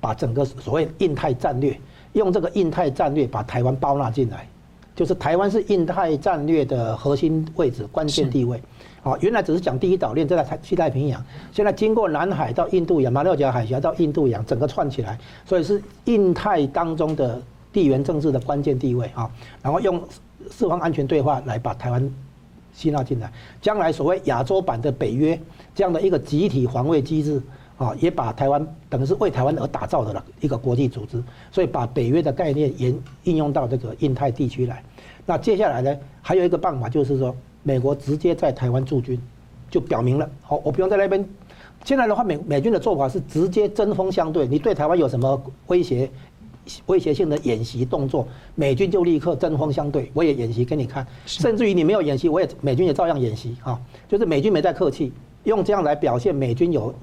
[0.00, 1.76] 把整个所谓印太战略，
[2.12, 4.46] 用这个印太战略把台湾包纳进来，
[4.94, 8.62] 就是台湾是印太战略的核心位置、关键地位。
[9.08, 17.40] 啊，原来只是讲第一岛链在太西太平洋，现在经过南海到印度洋、马六甲海峡到印度洋，整个串起来，所以是印太当中的
[17.72, 19.30] 地缘政治的关键地位啊。
[19.62, 20.02] 然后用
[20.50, 22.14] 四方安全对话来把台湾
[22.74, 25.40] 吸纳进来，将来所谓亚洲版的北约
[25.74, 27.40] 这样的一个集体防卫机制。
[27.78, 32.92] 啊，也把台湾等于是为台湾而打造的了一个国际组织，所以把北约的概念沿
[33.22, 34.82] 应用到这个印太地区来。
[35.24, 37.32] 那接下来呢，还有一个办法就是说，
[37.68, 39.20] 美国直接在台湾驻军，
[39.68, 41.22] 就表明了，好，我不用在那边。
[41.84, 46.10] 现在的话，美美军的做法是直接针锋相对，你对台湾有什么威胁、
[46.86, 51.06] 威胁性的演习动作，美军就立刻针锋相对，我也演习给你看。
[51.26, 53.78] 甚至于你没有演习，我也美军也照样演习啊，
[54.08, 55.12] 就是美军没在客气，
[55.44, 56.94] 用这样来表现美军有。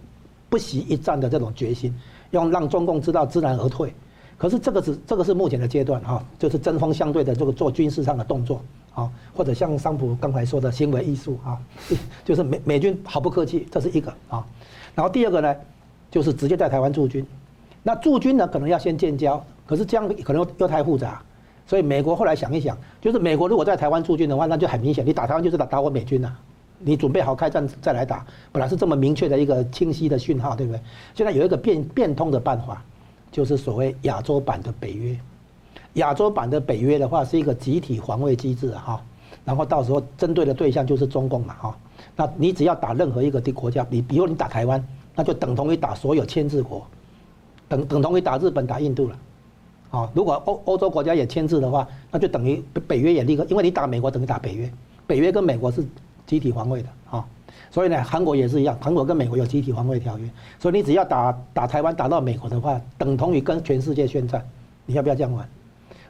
[0.47, 1.93] 不惜一战的这种决心，
[2.31, 3.93] 用让中共知道知难而退。
[4.37, 8.61] 可是这个是这个是目前的阶段哈，就是针锋相对的这个做军事上的动作
[8.95, 11.59] 啊，或者像桑普刚才说的行为艺术啊，
[12.25, 14.43] 就是美美军毫不客气，这是一个啊。
[14.95, 15.55] 然后第二个呢，
[16.09, 17.23] 就是直接在台湾驻军。
[17.83, 21.21] 那驻军呢，可能要先建交，可是这样可能又太复杂，
[21.67, 26.35] 所以美国后来想一想，就是美国如果在台湾驻军的话，那就很明显，你打台湾就是打打我美军呐。
[26.77, 30.79] 你准备好开战再来打，本来是这么明确的一个清晰的讯号，对不对？
[31.13, 32.83] 现在有一个变变通的办法，
[33.31, 35.17] 就是所谓亚洲版的北约。
[35.95, 39.01] 亚洲版的北约的话，是一个集体防卫机制哈，
[39.43, 41.77] 然后到时候针对的对象就是中共嘛哈。
[42.15, 44.81] 那你只要打任何一个的国家，你比如你打台湾，
[45.13, 46.85] 那就等同于打所有签字国，
[47.67, 49.17] 等等同于打日本、打印度了。
[49.91, 54.71] 啊，如果欧欧洲国家也签字的话，那就等于北约也立刻，因为你打美国等于打北约，
[55.05, 55.85] 北约跟美国是。
[56.27, 57.23] 集体防卫的啊，
[57.69, 60.27] 所以呢，韩国也是一样，韩国跟美国有集体防卫条约，
[60.57, 64.43] 所以你只要打打台湾打到美国的话，等同于跟全世界宣战，
[64.87, 65.47] 你要不要这样玩？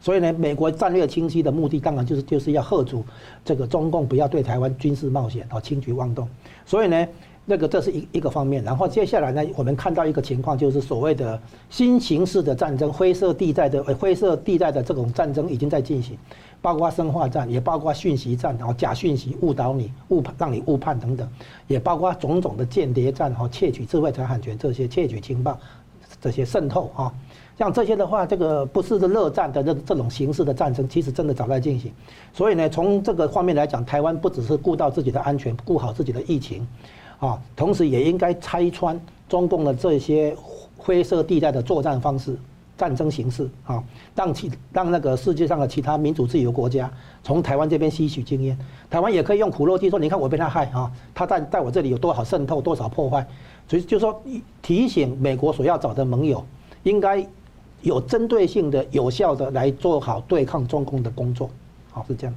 [0.05, 3.03] 所以呢，美国战略清晰的目的当然就是就是要吓阻
[3.43, 6.29] 这个中共不要对台湾军事冒险啊，轻举妄动。
[6.63, 7.07] 所以呢，
[7.43, 11.41] 那个这是一一个方面，然后接下来呢，我们看到一个情况就是所谓的
[11.71, 16.15] 新形式的战争，灰色地带的灰色地带的这种战争已经在进行。
[16.61, 21.27] 包括生化战，也包括讯息战，然后假讯息误导你、误判让你误判等等，
[21.65, 25.59] 也包括种种的间谍战，哈，窃取智慧财产权这些，窃取情报，
[26.21, 27.11] 这些渗透，哈，
[27.57, 31.91] 像这些的话，这个不是热战的这这种形式的战争，其实真的早在进行。
[32.33, 36.67] 所以呢，从这个方面来讲，台湾不只是顾到自己的安全，顾好自己的疫情，
[37.19, 40.35] 啊，同时也应该拆穿中共的这些
[40.77, 42.37] 灰色地带的作战方式。
[42.77, 43.81] 战争形式啊，
[44.13, 46.91] 让其让那个世界上的其他民主自由国家
[47.23, 48.59] 从台湾这边吸取经验。
[48.89, 53.25] 台湾也可以用苦肉计说，你看我被他害啊，他在在我这里有多少渗透，多少破坏。
[53.65, 54.21] 所以就说
[54.61, 56.45] 提醒美国所要找的盟友，
[56.83, 57.25] 应该
[57.85, 61.49] 有针对性的、有效的来做好对抗中共的工作。
[61.91, 62.35] 好，是这样。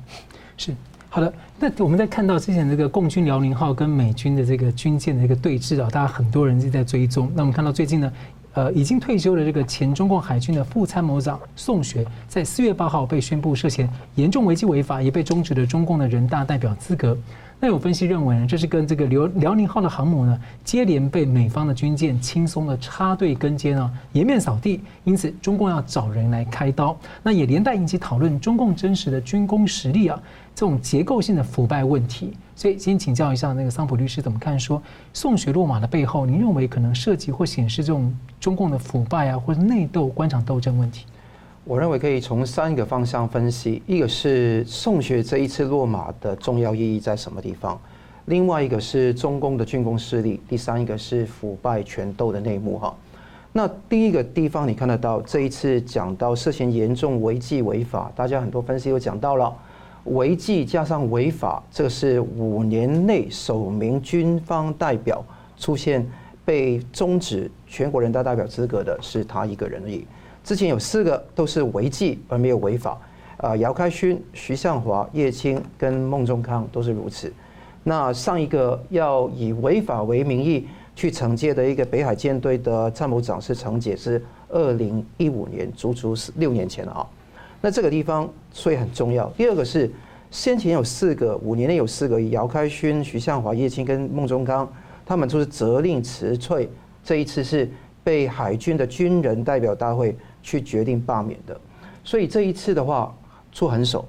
[0.57, 0.75] 是
[1.09, 1.33] 好的。
[1.59, 7.33] 那我们在看到之前这个共军辽宁号跟美军的这个军舰的一个对峙啊，大家很多人是在追踪。
[7.35, 8.13] 那我们看到最近呢？
[8.55, 17.17] 呃，已经退休的这个前中共海军的副参谋长宋学，在四月八号被宣布涉嫌严重违纪违法，也被终止了中共的人大代表资格。
[17.61, 30.23] 那有分析认为呢，这是跟这个辽辽宁号的航母呢，接连被美方的军舰轻松的插队跟接呢，颜面扫地，因此中共要找人来开刀，那也连带引起讨论中共真实的军工实力啊，
[30.55, 32.33] 这种结构性的腐败问题。
[32.55, 34.59] 所以，先请教一下那个桑普律师怎么看？
[34.59, 34.81] 说
[35.13, 41.07] 宋学落马的背后，您认为可能涉及或显示这种中共的腐败啊，或者内斗、官场斗争问题？
[41.69, 47.79] 我认为可以从三个方向分析：一个是宋学这一次落马的重要意义在什么地方；
[48.25, 52.79] 另外一个是中共的军工势力；第三一个是腐败权斗的内幕。
[52.79, 52.97] 哈，
[53.53, 59.55] 那第一个地方你看得到，这一次讲到涉嫌严重违纪违法，大家很多分析都讲到了。
[60.05, 65.23] 违纪加上违法，这是五年内首名军方代表
[65.59, 66.11] 出现
[66.47, 70.07] 被终止全国人大代表资格的，是他一个人而已。
[70.49, 72.99] 之前有四个都是违纪而没有违法，
[73.37, 77.31] 啊，姚开勋、徐向华、叶青跟孟宗康都是如此。
[77.85, 87.07] 那上一个要以违法为名义去惩戒的一个北海舰队的参谋长是惩戒是二零一五年，足足是六年前了啊。
[87.61, 89.29] 那这个地方所以很重要。
[89.37, 89.91] 第二个是
[90.31, 94.67] 先前有四个，五年内有四个，姚开勋、徐向华、叶青跟孟宗康，
[95.05, 96.67] 他们都是责令辞退。
[97.05, 97.71] 这一次是
[98.03, 100.17] 被海军的军人代表大会。
[100.49, 101.61] 去决定罢免的，
[102.03, 103.15] 所以这一次的话
[103.53, 104.03] 出狠手，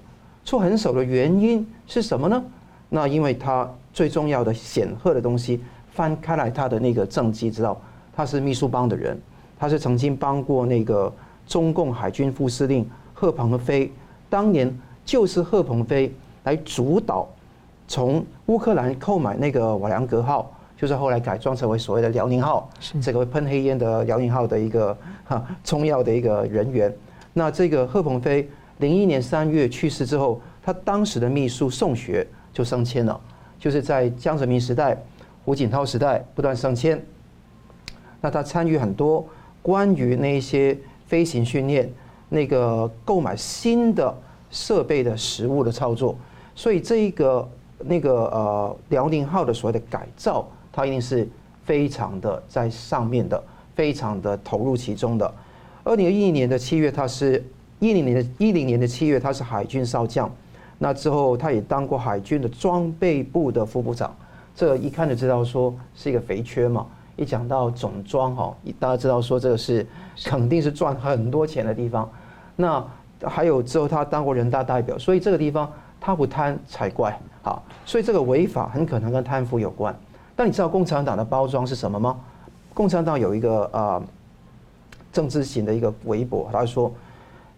[0.45, 2.41] 出狠手的原因是什么呢？
[2.88, 7.78] 那因为他最重要的显赫的东西，翻开来他的那个政绩，知道
[8.15, 9.19] 他是秘书帮的人，
[9.60, 11.13] 他是曾经帮过那个
[11.45, 13.91] 中共海军副司令贺鹏飞，
[14.30, 14.73] 当年
[15.04, 16.10] 就是贺鹏飞
[16.45, 17.28] 来主导
[17.86, 20.49] 从乌克兰购买那个瓦良格号。
[20.79, 22.69] 就是后来改装成为所谓的辽宁号，
[23.01, 26.95] 这个喷黑烟的辽宁号的一个哈重要的一个人员。
[27.33, 33.19] 那这个贺鹏飞零一年三月去世之后，他当时的秘书宋学就升迁了，
[33.59, 34.97] 就是在江泽民时代、
[35.43, 36.97] 胡锦涛时代不断升迁。
[38.21, 39.27] 那他参与很多
[39.61, 41.91] 关于那些飞行训练、
[42.29, 44.17] 那个购买新的
[44.49, 46.17] 设备的实物的操作，
[46.55, 50.47] 所以这一个那个呃辽宁号的所谓的改造。
[50.71, 51.27] 他一定是
[51.63, 53.41] 非常的在上面的，
[53.75, 55.34] 非常的投入其中的。
[55.84, 57.43] 二零一零年的七月，他是
[57.79, 60.29] 一零年的一零年的七月，他是海军少将。
[60.77, 64.15] 那之后，他也当过海军的装备部的副部长。
[64.55, 66.86] 这一看就知道说是一个肥缺嘛。
[67.15, 69.86] 一讲到总装哈，大家知道说这个是
[70.23, 72.10] 肯定是赚很多钱的地方。
[72.55, 72.86] 那
[73.23, 77.17] 还有之后，他当过人大代表，所以这个地方他不贪才怪。
[77.41, 79.93] 好，所以这个违法很可能跟贪腐有关。
[80.39, 82.17] 那你知道共产党的包装是什么吗？
[82.73, 84.02] 共产党有一个啊
[85.12, 86.89] 政治型的一个微博，他说，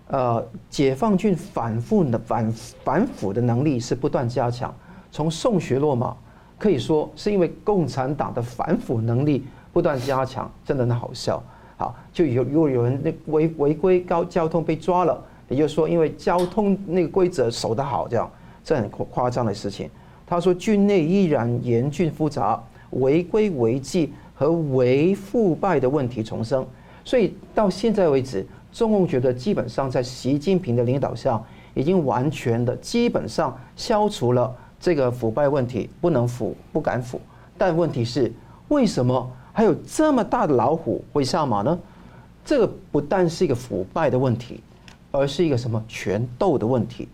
[0.08, 2.52] 呃，解放军反腐的反
[2.84, 4.74] 反腐的能力是不断加强。
[5.12, 6.18] 从宋学落马
[6.58, 11.40] 可以说是因为共产党的反腐能力不断加强，真的很好笑。
[11.78, 18.28] 好，就有如果有人那违违规高交通被抓了，也就是说因为交通那个规则守得好，这样
[18.64, 19.88] 这很夸张的事情。
[20.26, 22.60] 他说军内依然严峻复杂。
[22.92, 26.66] 违规违纪和违腐败的问题重生，
[27.04, 31.42] 所以到现在为止，中共觉得基本上在习近平的领导下，
[31.74, 37.20] 已经完全的基本上消除了这个腐败问题，不能腐，不敢腐。
[37.58, 38.32] 但问题是，
[38.70, 41.78] 为什么还有这么大的老虎会下马呢？
[42.44, 44.62] 这个不但是一个腐败的问题，
[45.12, 47.08] 而是一个什么权斗的问题。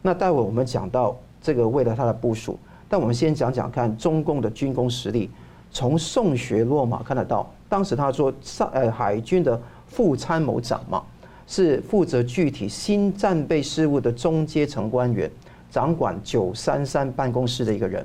[0.00, 2.58] 那待会我们讲到这个，为了他的部署。
[2.90, 5.30] 但我们先讲讲看中共的军工实力。
[5.70, 11.00] 从宋学落马看得到，当时他说上呃海军的副参谋长嘛，
[11.46, 15.30] 是负责具体新战备事务的中阶层官员，
[15.70, 18.04] 掌管九三三办公室的一个人。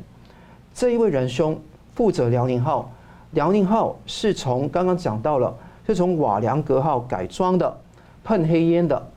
[0.75, 1.59] 这一位仁兄
[1.95, 2.91] 负责辽宁号，
[3.31, 5.51] 辽宁号是从刚刚讲到了，
[5.87, 7.75] 是从瓦良格号改装的，
[8.23, 9.07] 喷黑烟的，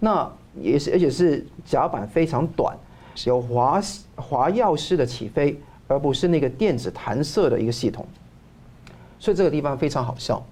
[0.00, 0.26] 那
[0.58, 2.74] 也是而且是甲板非常短。
[3.26, 3.80] 有滑
[4.16, 8.06] 滑跃式的起飞，而不是那个电子弹射的一个系统，
[9.18, 10.44] 所以这个地方非常好笑。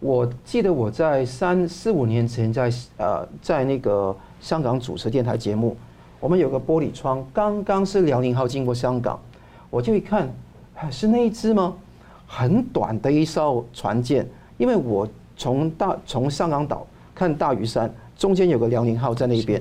[0.00, 5.76] 我记得我在三四五年前在呃在那个香港主持电台节目，
[6.20, 9.18] 我们有个玻璃窗，刚刚是辽宁号经过香港，
[9.70, 10.28] 我就一看，
[10.90, 11.74] 是那一只吗？
[12.26, 14.24] 很短的一艘船舰，
[14.56, 19.60] 因为我从大从香港岛看大屿山，中间有个辽宁号在那边，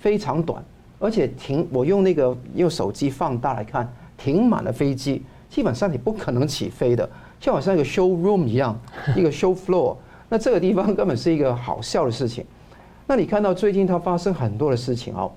[0.00, 0.62] 非常短。
[1.02, 7.06] 而且停，我用那个用手机放大来看，停满了飞机，基本上你不可能起飞的，
[7.40, 8.78] 就好像一个 show room 一样，
[9.16, 9.96] 一个 show floor。
[10.28, 12.46] 那这个地方根本是一个好笑的事情。
[13.04, 15.30] 那你看到最近它发生很多的事情哦，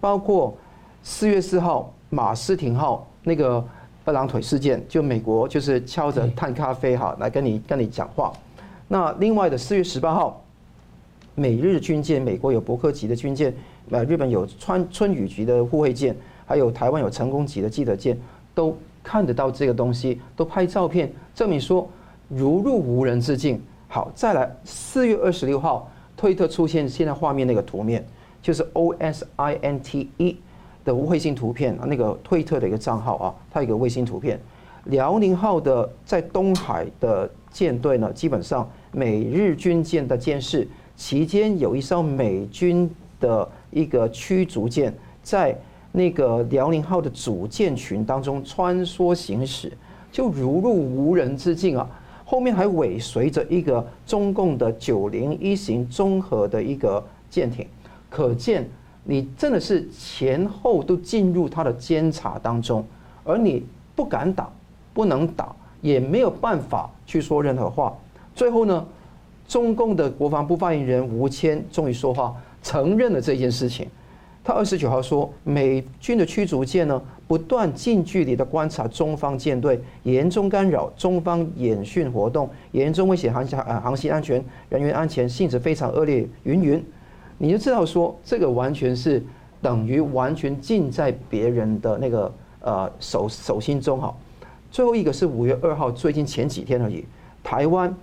[0.00, 0.52] 包括
[1.04, 3.64] 四月四号马斯廷号那个
[4.04, 8.32] 二郎腿事件，就美国就是敲着碳咖啡哈来跟你跟你讲话。
[8.88, 10.42] 那另外的四月十八号，
[11.36, 13.54] 美日军舰，美国有伯克级的军舰。
[13.90, 16.16] 呃，日本有川春雨级的护卫舰，
[16.46, 18.18] 还有台湾有成功级的记者舰，
[18.54, 21.88] 都看得到这个东西，都拍照片证明说
[22.28, 23.60] 如入无人之境。
[23.88, 28.04] 好，再来四月二十六号，推特出现现在画面那个图面，
[28.42, 30.36] 就是 O S I N T E
[30.84, 34.40] 的卫星图片，那个推特的一个账号啊，它有一个卫星图片，
[34.84, 42.90] 辽宁号的在东海的舰队呢，基本上美日军舰的监视期间，有一艘美军
[43.20, 43.48] 的。
[43.76, 45.52] 一个驱逐舰在
[45.90, 49.72] 那个辽宁号的主舰群当中穿梭行驶，
[50.12, 51.90] 就如入无人之境啊！
[52.24, 57.66] 后面还尾随着一个中共的九零一型综合的一个舰艇，
[58.08, 58.64] 可见
[59.02, 62.86] 你真的是前后都进入他的监察当中，
[63.24, 64.48] 而你不敢打，
[64.92, 67.92] 不能打，也没有办法去说任何话。
[68.36, 68.86] 最后呢，
[69.48, 72.34] 中共的国防部发言人吴谦终于说话，
[72.64, 73.86] 承认了这件事情。
[74.42, 86.84] 他二十九号说，美军的驱逐舰呢，不断近距离的观察中方舰队，严重干扰中方演训活动，严重威胁航行呃航行安全、人员安全，性质非常恶劣，云云。
[87.38, 89.22] 你就知道说，这个完全是
[89.62, 94.14] 等于完全尽在别人的那个呃手手心中哈。
[94.70, 97.02] 最后一个是五月二号，最近前几天而已，
[97.42, 97.94] 台湾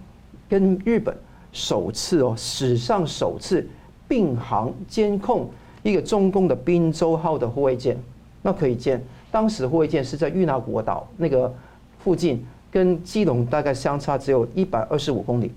[0.49, 1.15] 跟日本
[1.51, 3.67] 首次哦，史上首次
[4.11, 5.49] 并航监控。
[5.83, 7.97] 一个中共的宾州号的护卫舰，
[8.43, 9.01] 那可以见，
[9.31, 11.51] 当时护卫舰是在玉那国岛那个
[11.97, 15.51] 附近，跟基隆大概相差只有一百二十五公里，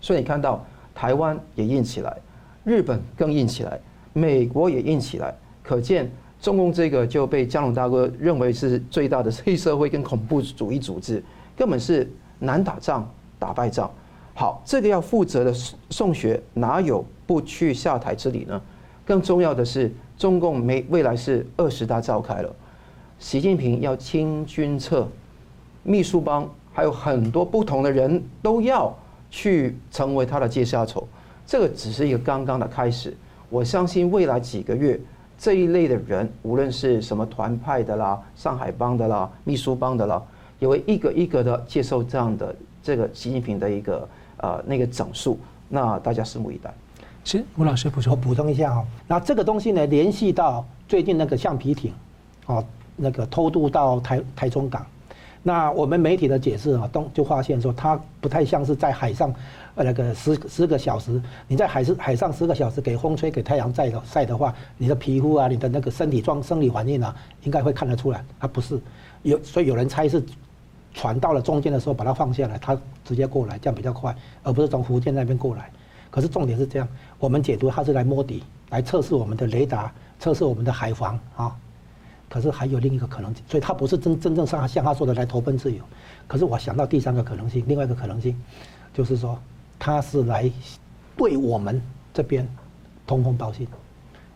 [0.00, 2.16] 所以你看到台湾也硬起来，
[2.64, 3.78] 日本更硬起来，
[4.14, 11.22] 美国也硬起来，可见中共这个就被江龙大哥认为是最大的黑社会跟恐怖主义组织，
[11.54, 13.06] 根本是难打仗
[13.38, 13.90] 打败仗。
[14.38, 15.52] 好，这个要负责的
[15.90, 18.62] 宋学哪有不去下台之理呢？
[19.04, 22.54] 更重要的是，中共没未来是二十大召开了，
[23.18, 25.08] 习近平要清君侧，
[25.82, 28.96] 秘书帮还有很多不同的人都要
[29.28, 31.04] 去成为他的阶下囚，
[31.44, 33.16] 这个只是一个刚刚的开始。
[33.50, 35.00] 我相信未来几个月，
[35.36, 40.22] 这一类的人，无论是什么团派的啦、上海帮的啦、秘书帮的啦，
[40.60, 44.08] 也会一个一个的接受这样的这个习近平的一个
[44.38, 46.72] 呃那个整数，那大家拭目以待。
[47.24, 51.92] 是吴老师补充，我补充一下哈，那这个东西呢，联系到最近那个橡皮艇，
[52.46, 52.64] 哦，
[52.96, 54.86] 那个偷渡到台台中港，
[55.42, 59.30] 那我们媒体的解释啊，都就发现说，它不太像是在海上，
[59.74, 68.80] 呃，那个十十个小时，你在海是海上十个小时给风吹给太阳晒的晒的话，你的皮肤啊，你的那个身体状生理反应啊，应该会看得出来，它不是，
[69.22, 70.24] 有所以有人猜是
[70.94, 75.70] 船到了中间的时候把它放下来，它直接过来，这样比较快，而不是从福建那边过来。
[76.10, 81.54] 可是重点是这样，我们解读它是来摸底，来测试我们的雷达，测试我们的海防啊。
[82.30, 85.82] 可是还有另一个可能性，所以它不是真真正像像他说的来投奔自由。
[86.26, 88.38] 可是我想到第三个可能性，另外一个可能性，
[88.92, 89.38] 就是说
[89.78, 90.50] 他是来
[91.16, 91.80] 对我们
[92.12, 92.46] 这边
[93.06, 93.66] 通风报信，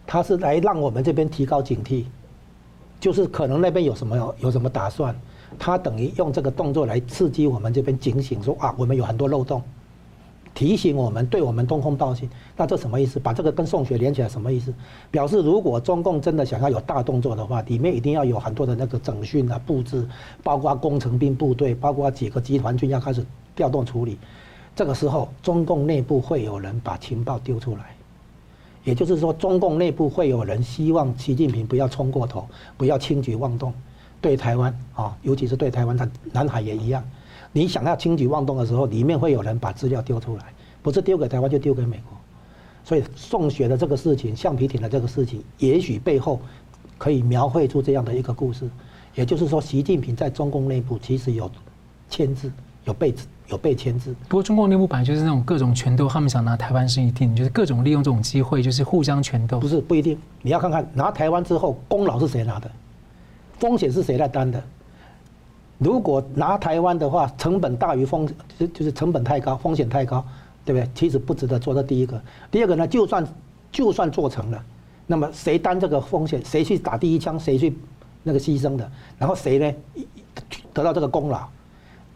[0.06, 2.06] 他是来让我们这边提高警惕，
[2.98, 5.14] 就是可能那边有什么有什么打算，
[5.58, 9.62] 他等于用这个动作来刺激我们这边警醒，说啊，我们有很多漏洞。
[10.54, 12.28] 提醒我们，对我们通风报信，
[12.58, 13.18] 那这什么意思？
[13.18, 14.72] 把这个跟宋学连起来什么意思？
[15.10, 20.06] 表示如果中共真的想要有大动作的话，里面一定要有很多的那个整训啊、布置，
[20.42, 23.24] 包括工程兵部队，包括几个集团军要开始
[23.56, 24.18] 调动处理。
[24.76, 27.96] 这个时候，中共内部会有人把情报丢出来，
[28.84, 32.46] 也就是说，中共内部会有人希望习近平不要冲过头，
[32.76, 33.72] 不要轻举妄动，
[34.22, 37.04] 对台湾啊，尤其是对台湾，它南海也一样。
[37.52, 40.44] 你想要轻举妄动的时候，里面会有人把资料丢出来，
[40.80, 42.16] 不是丢给台湾就丢给美国。
[42.84, 46.40] 所以送学的这个事情，橡皮艇的这个事情，也许背后
[46.96, 48.70] 可以描绘出这样的一个故事。
[49.14, 51.50] 也就是说，习近平在中共内部其实有
[52.08, 52.50] 牵制，
[52.84, 53.14] 有被
[53.48, 54.14] 有被牵制。
[54.28, 59.60] 不过中共内部本来就是那种各种权斗，他们想拿台湾是一定，就是各种利用这种机会，就是互相权斗。
[59.60, 62.70] 不是不一定，你要看看拿台湾之后，功劳是谁拿的，
[63.62, 64.60] 风险是谁来担的。
[65.78, 70.24] 如果拿台湾的话，成本大于风，就是成本太高，风险太高，
[70.64, 70.90] 对不对？
[70.96, 71.72] 其实不值得做。
[71.72, 73.24] 这第一个，第二个呢，就算
[73.70, 74.60] 就算做成了，
[75.06, 76.44] 那么谁担这个风险？
[76.44, 77.38] 谁去打第一枪？
[77.38, 77.72] 谁去
[78.24, 78.90] 那个牺牲的？
[79.16, 79.72] 然后谁呢
[80.72, 81.46] 得到这个功劳？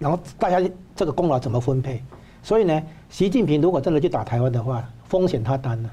[0.00, 0.60] 然后大家
[0.96, 2.02] 这个功劳怎么分配？
[2.42, 5.90] 所以呢，习近平如果真的去打台湾的话，风险他担了。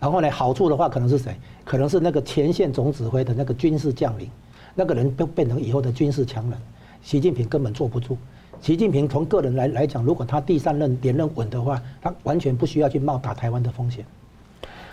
[0.00, 1.36] 然后呢，好处的话可能是谁？
[1.64, 4.28] 可能是那个前线总指挥的那个军事将领，
[4.74, 6.58] 那个人都变成以后的军事强人。
[7.02, 8.16] 习近平根本坐不住。
[8.60, 14.04] 习近平从个人来来讲，如果他第三任连任稳的话，他完全不需要去冒打台湾的风险。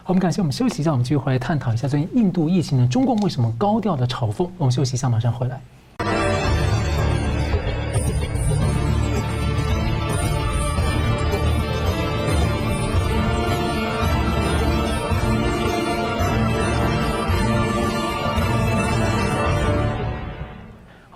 [0.04, 4.50] 好，我们感谢我们休息一下，我们继续回来探讨一下最近印度疫情呢，中共为什么高调的嘲讽？
[4.58, 6.37] 我们休息一下，马上回来。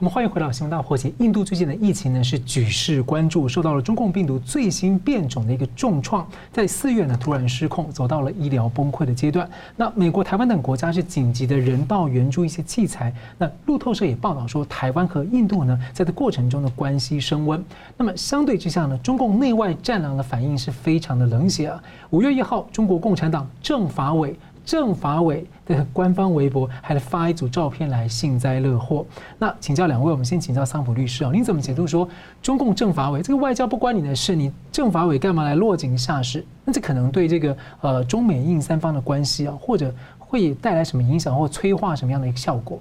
[0.02, 1.14] 我们欢迎回到新闻大破解。
[1.20, 9.48] 印度最近的疫情呢是举世关注，受到了中共病毒最新变种的一个重创，在四月呢突然失控，走到了医疗崩溃的阶段。
[9.76, 13.14] 那美国、台湾等国家是紧急的人道援助一些器材。
[13.38, 17.64] 那路透社也报道说，台湾和印度呢在这过程中的关系升温。
[17.96, 21.80] 那么相对之下呢，中共内外战狼的反应是非常的冷血啊。
[22.10, 24.36] 五月一号，中国共产党政法委。
[24.66, 29.06] 政法委的官方微博还发一组照片来幸灾乐祸。
[29.38, 32.08] 那请教两位，我们先请教桑普律师哦，您怎么解读说
[32.42, 36.46] 中共政法委这个外交不关你的事，你政法委干嘛来落井下石？
[36.64, 42.80] 那这可能对这个呃中美印三方的关系啊，或者会带来什么影响或催化什么样的一个效果？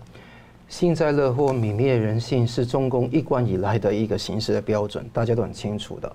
[0.68, 6.12] 幸灾乐祸、泯灭人性是中共一贯以来的一个行事的标准，大家都很清楚的。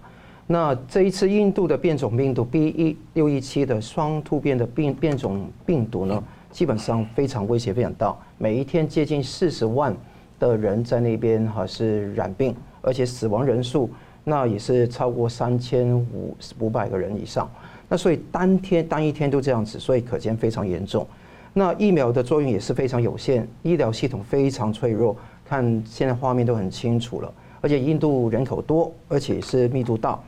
[0.48, 9.96] 那这一次印度的变种病毒 B 一六一七的双突变的变变种病毒呢，基本上非常威胁非常大，每一天接近四十万
[10.38, 13.90] 的人在那边哈是染病，而且死亡人数
[14.24, 17.50] 那也是超过三千五五百个人以上。
[17.90, 21.08] 那所以当天单一天都这样子，所以可见非常严重。
[21.54, 27.34] 那疫苗的作用也是非常有限，医疗系统非常脆弱，看现在画面都很清楚了。
[27.62, 30.20] 而且印度人口多，而且是密度大。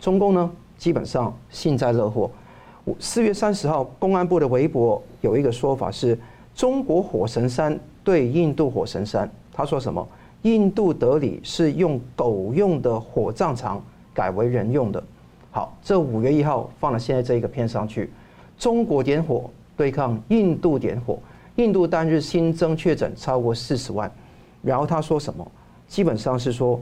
[0.00, 2.30] 中共呢，基本上幸灾乐祸。
[3.00, 6.16] 四月三十号，公安部的微博有一个说法是：
[6.54, 9.28] 中国火神山对印度火神山。
[9.52, 10.06] 他说什么？
[10.42, 13.82] 印度德里是用狗用的火葬场
[14.14, 15.02] 改为人用的。
[15.50, 18.10] 好，这五月一号放了现在这一个片上去，
[18.56, 21.18] 中国点火对抗印度点火，
[21.56, 24.08] 印度单日新增确诊超过四十万。
[24.62, 25.50] 然后他说什么？
[25.88, 26.78] 基本上是说。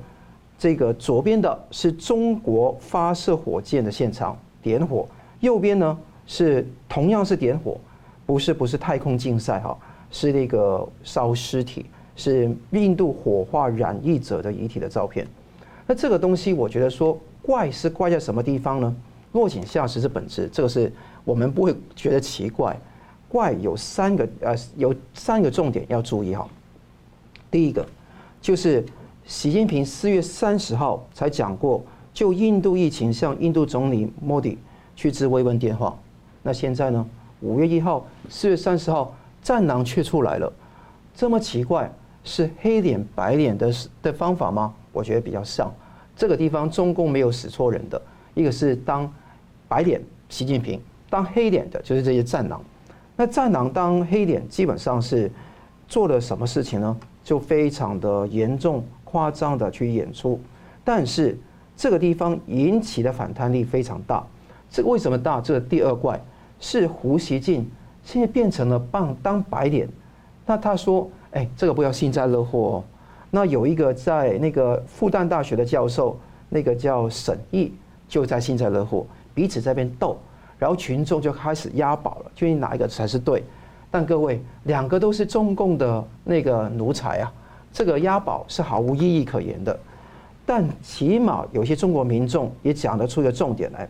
[0.56, 5.06] 这个左边的是中国发射火箭的现场点火，
[5.40, 7.78] 右边呢是同样是点火，
[8.24, 9.76] 不是不是太空竞赛哈，
[10.10, 11.84] 是那个烧尸体，
[12.16, 15.26] 是印度火化染疫者的遗体的照片。
[15.86, 18.96] 那这个东西我觉得说怪是怪在什么地方呢？
[19.32, 20.90] 落井下石是本质，这个是
[21.24, 22.74] 我们不会觉得奇怪。
[23.28, 26.48] 怪有三个呃有三个重点要注意哈。
[27.50, 27.84] 第一个
[28.40, 28.82] 就是。
[29.26, 34.58] 习近平四月三十号才讲过，就印度疫情向印度总理莫迪
[34.94, 35.96] 去致慰问电话。
[36.42, 37.06] 那现在呢？
[37.40, 40.52] 五月一号，四月三十号，战狼却出来了，
[41.14, 41.90] 这么奇怪，
[42.22, 43.72] 是黑脸白脸的
[44.02, 44.74] 的方法吗？
[44.92, 45.72] 我觉得比较像。
[46.14, 48.00] 这个地方中共没有使错人的，
[48.34, 49.10] 一个是当
[49.66, 52.62] 白脸习近平，当黑脸的就是这些战狼。
[53.16, 55.30] 那战狼当黑脸，基本上是
[55.88, 56.94] 做了什么事情呢？
[57.24, 58.84] 就非常的严重。
[59.14, 60.40] 夸张的去演出，
[60.82, 61.38] 但是
[61.76, 64.24] 这个地方引起的反弹力非常大。
[64.68, 65.40] 这个为什么大？
[65.40, 66.20] 这个第二怪
[66.58, 67.70] 是胡锡进
[68.02, 69.88] 现在变成了棒当白脸。
[70.44, 72.84] 那他说：“哎，这个不要幸灾乐祸哦。”
[73.30, 77.72] 那有一个在那个复旦大学的教授，那个叫沈毅，
[78.08, 80.18] 就在幸灾乐祸，彼此在边斗，
[80.58, 83.44] 然后群众就开始押宝了，究竟哪一个才是对？
[83.92, 87.32] 但各位，两个都是中共的那个奴才啊。
[87.74, 89.76] 这个押宝是毫无意义可言的，
[90.46, 93.88] 但起码有些中国民众也讲得出一个重点来。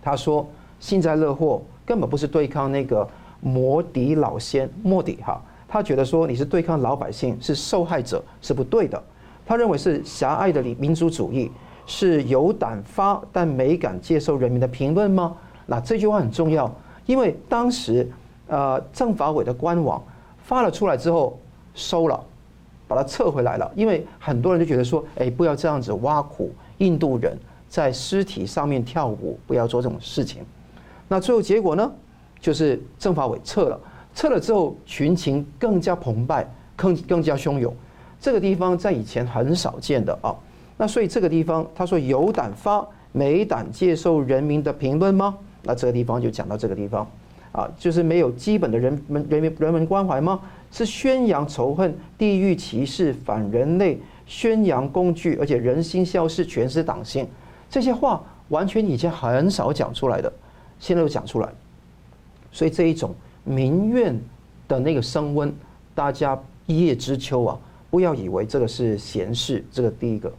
[0.00, 0.46] 他说
[0.78, 3.06] ：“幸灾乐祸根本不是对抗那个
[3.40, 9.02] 摩迪老仙，莫迪哈，他觉得说你是对抗老百姓，是受害者是不对的。
[9.44, 11.50] 他认为是狭隘的民族主义，
[11.86, 15.36] 是有胆发但没敢接受人民的评论吗？
[15.66, 16.72] 那这句话很重要，
[17.06, 18.08] 因为当时
[18.46, 20.00] 呃政法委的官网
[20.44, 21.36] 发了出来之后
[21.74, 22.24] 收了。”
[22.86, 30.42] 把它撤回来了，因为很多人就觉得说，哎，不要这样子挖苦印度人在尸体上面跳舞，不要做这种事情。
[31.08, 31.90] 那最后结果呢，
[32.40, 33.80] 就是政法委撤了，
[34.14, 37.74] 撤了之后群情更加澎湃，更更加汹涌。
[38.20, 40.34] 这个地方在以前很少见的啊。
[40.76, 45.36] 那所以这个地方他说有胆发，没胆接受人民的评论吗？
[45.62, 47.08] 那这个地方就讲到这个地方
[47.54, 50.40] 啊，就是没有基本的人们人民人文关怀吗？
[50.72, 53.96] 是宣扬仇恨、地域歧视、反人类、
[54.26, 57.24] 宣扬工具，而且人心消失，全是党性。
[57.70, 60.32] 这些话完全以前很少讲出来的，
[60.80, 61.48] 现在又讲出来。
[62.50, 64.20] 所以这一种民怨
[64.66, 65.54] 的那个升温，
[65.94, 66.36] 大家
[66.66, 67.56] 一叶知秋啊！
[67.88, 69.64] 不要以为这个是闲事。
[69.70, 70.32] 这个第一个，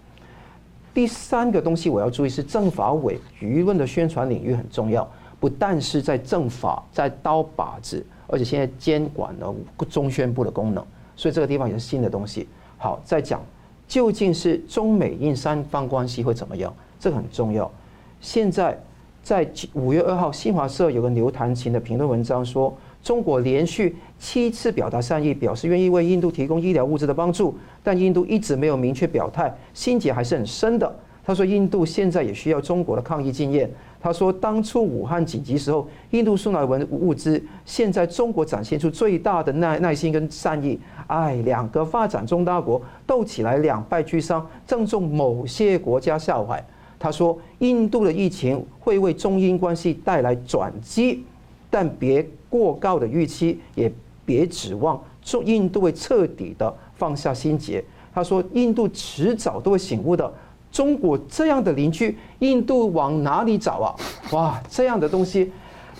[0.93, 5.09] 第三个东西我要注意是政法委舆论的宣传领域很重要，
[5.45, 8.03] 不但是在政法，在刀把子。
[8.27, 9.53] 而且现在监管了
[9.87, 10.83] 中宣部的功能，
[11.15, 12.47] 所以这个地方也是新的东西。
[12.75, 13.39] 好，再讲
[13.87, 16.73] 究竟是中美印三方关系会怎么样？
[16.99, 17.71] 这个很重要。
[18.19, 18.75] 现在
[19.21, 30.95] 在五月二号，新华社有个刘弹琴的评论文章说，中国连续七次表达善意，表示愿意为印度提供医疗物资的帮助，但印度一直没有明确表态，心结还是很深的。
[31.23, 33.69] 他说，印度现在也需要中国的抗疫经验。
[34.05, 40.79] 他说，当初武汉紧急时候，印度送来文物资，现在中国展现出最大的耐耐心跟善意。
[41.07, 46.63] 哎，两个发展中大国斗起来两败俱伤，正中某些国家下怀。
[46.99, 51.23] 他说，印度的疫情会为中英关系带来转机，
[51.71, 52.23] 但别。
[52.47, 53.91] 过高的预期，也
[54.23, 57.83] 别指望中印度会彻底的放下心结。
[58.13, 60.31] 他说，印度迟早都会醒悟的。
[60.75, 63.95] 中国这样的邻居，印度往哪里找啊？
[64.35, 65.49] 哇，这样的东西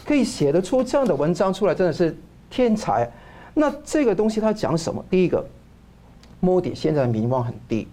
[0.06, 2.14] 可以写得出这样的文章出来，真的是
[2.50, 3.10] 天才。
[3.54, 5.02] 那这个东西他讲什么？
[5.10, 5.46] 第一个，
[6.42, 7.88] 莫迪现在名望很低，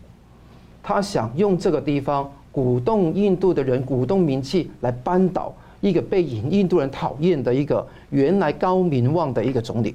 [0.83, 5.55] 他想用这个地方鼓动印度的人，鼓动民气来扳倒。
[5.80, 9.95] 一个被引印度人讨厌的一个原来高名望的一个总理，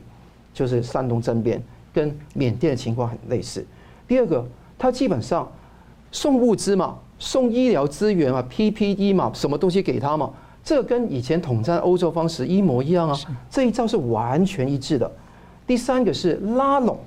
[0.54, 1.62] 就是山东政变
[1.94, 3.66] 跟缅甸的情况很类似。
[4.08, 4.46] 第二个，
[4.80, 5.50] 他基本上
[6.12, 10.32] 送物资嘛，送医疗资源嘛，PPE 嘛，什么东西给他嘛，
[10.64, 13.18] 这跟以前统战欧洲方式一模一样啊，
[13.50, 15.12] 这一招是完全一致的。
[15.66, 16.98] 第三个是拉拢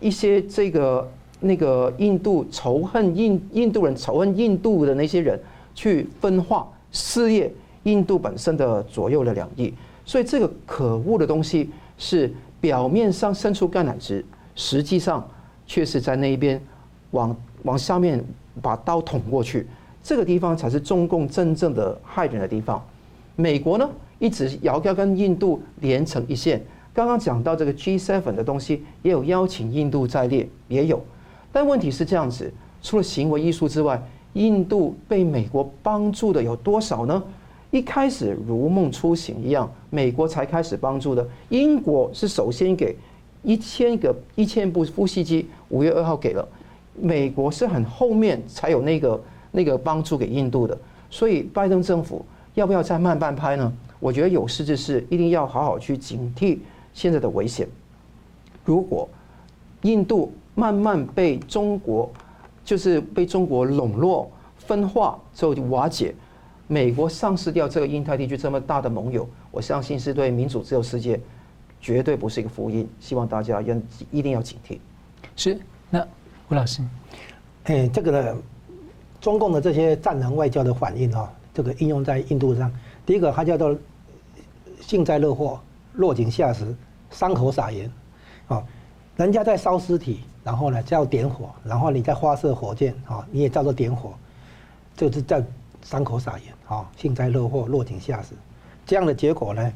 [0.00, 1.08] 一些这个
[1.40, 5.38] 那个印度仇恨印印度人仇恨印度的那些人
[5.74, 7.52] 去分化撕裂。
[7.84, 9.72] 印度本身的左右的两翼，
[10.04, 12.30] 所以这个可恶的东西是
[12.60, 14.22] 表面上伸出橄榄枝，
[14.54, 15.26] 实际上
[15.66, 16.62] 却是在那一边
[17.12, 17.34] 往
[17.64, 18.22] 往下面
[18.62, 19.66] 把刀捅过去。
[20.02, 22.82] 这个地方才是中共真正的害人的地方。
[23.36, 23.88] 美国呢，
[24.18, 26.60] 一直要要跟印度连成一线。
[26.92, 31.00] 刚刚讲到这个 G7 的东西，也有邀请印度在列，也有。
[31.52, 32.52] 但问题是这样子，
[32.82, 34.02] 除了行为艺术之外，
[34.32, 37.22] 印度被美国帮助的有多少呢？
[37.70, 41.26] 一开始如梦初醒一样，美国才开始帮助的。
[41.50, 42.96] 英国是首先给
[43.42, 46.46] 一千个一千部呼吸机，五月二号给了。
[47.02, 50.76] 美国是很后面才有那个那个帮助给印度的。
[51.10, 52.24] 所以拜登政府
[52.54, 53.72] 要不要再慢半拍呢？
[53.98, 56.58] 我觉得有事之士一定要好好去警惕
[56.92, 57.68] 现在的危险。
[58.64, 59.08] 如果
[59.82, 62.10] 印度慢慢被中国
[62.64, 66.14] 就是被中国笼络分化之后瓦解。
[66.66, 71.18] 美国丧失掉这个印太地区这么大的盟友，我相信是对民主自由世界
[71.80, 72.88] 绝对不是一个福音。
[73.00, 73.76] 希望大家要
[74.12, 74.78] 一定要警惕。
[75.34, 75.58] 是，
[75.90, 76.06] 那
[76.50, 76.82] 吴老师，
[77.64, 78.36] 哎，这个呢，
[79.20, 82.70] 中共的这些战狼外交的反应啊，这个应用在印度上，
[83.06, 83.78] 第一个它叫做
[84.80, 85.60] 幸灾乐祸、
[85.92, 86.74] 落井下石、
[87.10, 87.88] 伤口撒盐
[88.48, 88.64] 啊，
[89.16, 94.12] 人家在烧尸体，然后呢叫点火，然后你再发射火箭啊，你也叫做点火，
[94.96, 95.42] 就是在。
[95.82, 98.34] 伤口撒盐啊，幸灾乐祸，落井下石，
[98.84, 99.72] 这样的结果呢，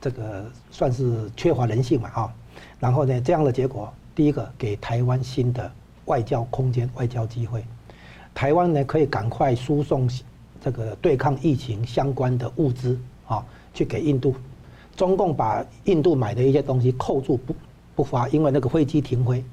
[0.00, 2.34] 这个算是缺乏人性嘛啊。
[2.80, 5.70] 然后呢，这样的结果，第一个给台湾新的
[6.08, 7.64] 外交空间、外交机会，
[8.34, 10.10] 台湾呢可以赶快输送
[10.60, 14.34] 这个对抗疫情相关的物资啊，去给印度。
[14.96, 17.54] 中共把印度买的一些东西扣住不
[17.94, 19.44] 不发，因为那个飞机停飞。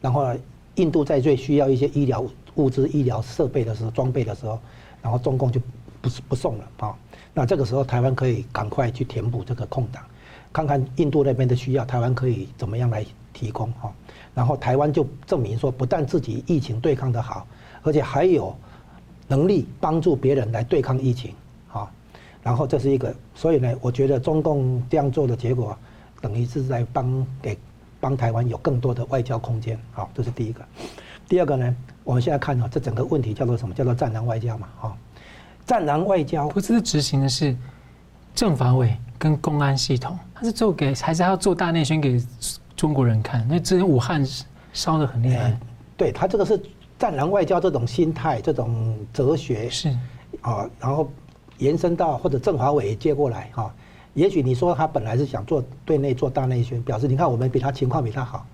[0.00, 0.34] 然后
[0.74, 4.58] 印度在最需要一些医疗物资、医疗设备的时候、装备的时候。
[5.00, 5.60] 然后中共就
[6.00, 6.92] 不是不送了啊，
[7.32, 10.02] 那这个时候台湾可以赶快去填补这个空档，
[10.52, 13.92] 看看印度那边的需要，台湾可以怎么样来提供哈。
[14.38, 17.44] 然后台湾就证明说，不但自己疫情对抗得好，
[17.82, 18.56] 而且还有
[19.26, 21.34] 能力帮助别人来对抗疫情
[21.72, 21.90] 啊。
[22.40, 25.76] 然后这是一个，所以呢，我觉得中共这样做的结果，
[26.20, 27.58] 等于是在帮给
[27.98, 30.06] 帮台湾有更多的外交空间啊。
[30.14, 30.64] 这是第一个。
[31.28, 33.74] 第二个呢，我们现在看到这整个问题叫做什么？
[33.74, 34.96] 叫做战狼外交嘛，哈，
[35.66, 36.48] 战狼外交。
[36.50, 37.56] 不是执行的是
[38.36, 42.22] 政法委跟公安系统，他是做给还是要做大内宣给
[42.78, 43.44] 中国人看？
[43.48, 44.24] 那之前武汉
[44.72, 45.58] 烧的很厉害。
[45.96, 46.58] 对他这个是
[46.96, 49.88] 战狼外交这种心态、这种哲学是
[50.42, 51.10] 啊，然后
[51.58, 53.74] 延伸到或者政法委接过来哈。
[54.14, 58.46] 也许你说他本来是想做对内做大内宣，表示你看我们比他情况比他好，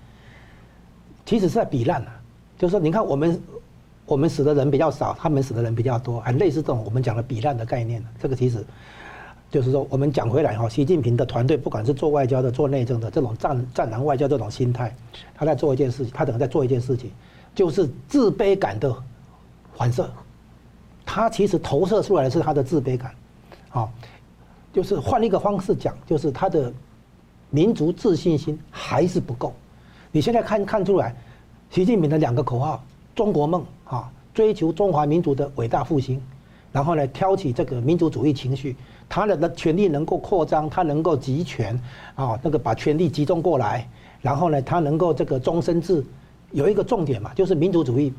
[1.23, 2.11] 其实是在比烂了。
[2.57, 3.39] 就是说，你看我们，
[4.07, 8.03] 我们死的人比较少，他们死的人比较多，很类似这种我们讲的比烂的概念。
[8.19, 8.65] 这个其实
[9.55, 14.93] 就是说，我们讲回来哈，习近平的团队不管是做外交的、做内政的，这种战战狼外交这种心态，
[15.33, 17.09] 他在做一件事情，他等于在做一件事情，
[17.53, 18.93] 就是自卑感的
[19.73, 20.11] 反射。
[21.05, 23.15] 他其实投射出来的是他的自卑感，
[23.69, 23.89] 啊，
[24.73, 26.69] 就是换一个方式讲，就是他的
[27.49, 29.53] 民族自信心还是不够。
[30.11, 31.15] 你现在看看出来。
[31.69, 32.83] 习近平的两个口号：
[33.15, 36.21] 中国梦啊，追求中华民族的伟大复兴，
[36.73, 38.75] 然后呢，挑起这个民族主义情绪，
[39.07, 41.79] 他的权力能够扩张，他能够集权，
[42.15, 43.87] 啊，那个把权力集中过来，
[44.21, 46.03] 然后呢，他能够这个终身制，
[46.51, 48.11] 有一个重点嘛，就是民族主义，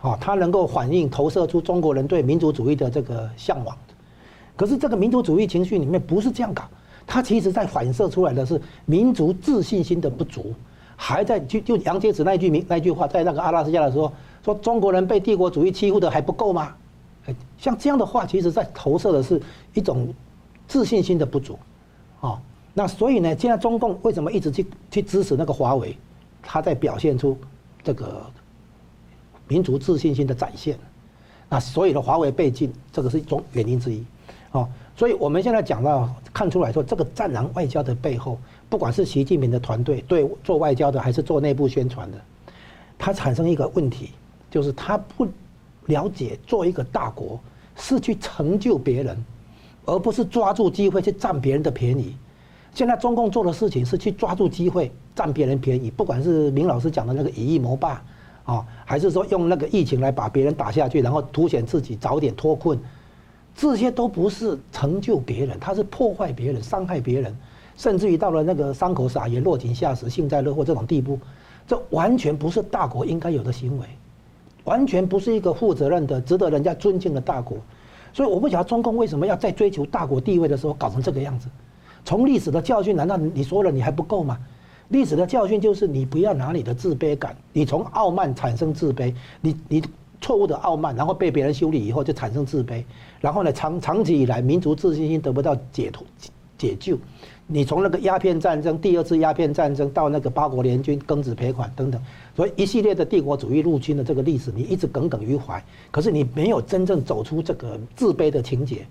[0.00, 3.76] 啊，他能够反映投射出中国人对民族主义的这个向往。
[4.56, 6.62] 可是这个民族主义情绪里面不是这样搞，
[7.06, 10.54] 他其实在反射出来的是民族自信心的不足，
[10.94, 14.12] 还在就就杨洁篪那句名那句话，在那个阿拉斯加的时候
[14.44, 16.72] 说中国人被帝国主义欺负的还不够吗？
[17.56, 19.40] 像这样的话，其实在投射的是
[19.72, 20.12] 一种
[20.68, 21.58] 自信心的不足，
[22.20, 22.40] 啊，
[22.74, 25.96] 那所以呢，现在中共为什么一直去去支持那个华为？
[26.42, 27.38] 他在表现出
[27.82, 28.26] 这个
[29.48, 30.78] 民族自信心的展现，
[31.48, 34.04] 那所以呢，华为被禁，这个是一种原因之一，
[34.50, 42.18] 啊，所以我们现在讲到看出来说，这个战狼外交的背后，不管是习近平的团队对做外交的，还是做内部宣传的，
[42.98, 44.10] 它产生一个问题，
[44.50, 45.26] 就是他不。
[45.86, 47.38] 了解，做一个大国
[47.76, 49.24] 是去成就别人，
[49.84, 52.14] 而不是抓住机会去占别人的便宜。
[52.72, 58.02] 现在中共做的事情是去抓住机会占别人便宜，不管是明老师讲的那个以疫谋霸
[58.44, 62.78] 啊，还是说用那个疫情来把别人打下去，然后凸显自己早点脱困，
[63.54, 67.36] 这些都不是成就别人，他是破坏别人、伤害别人，
[67.76, 71.18] 甚至于到了那个伤口撒盐、落井下石、幸灾乐祸这种地步，
[71.68, 73.86] 这完全不是大国应该有的行为。
[74.64, 77.58] 完全不是一个负责任的、值得人家尊敬的大国，
[78.12, 81.48] 所以我不晓得中共为什么要在追求大国地位的时候搞成这个样子。
[82.04, 84.38] 从历史的教训，难道你说了你还不够吗？
[84.88, 89.82] 历史的教训就是你不要拿你的自卑感，你从傲慢产生自卑，你你
[90.20, 92.84] 错误的傲慢，然后被别人修理以后就产生自卑，
[93.20, 96.06] 然后呢，长长期以来民族自信心得不到解脱
[96.58, 96.98] 解救。
[97.46, 102.00] 你从那个鸦片战争，第二次鸦片战争到那个八国联军庚子赔款等等，
[102.36, 105.62] 所以一系列的帝国主义入侵的这个历史，你一直耿耿于怀。
[105.90, 108.84] 可是你没有真正走出这个自卑的情节，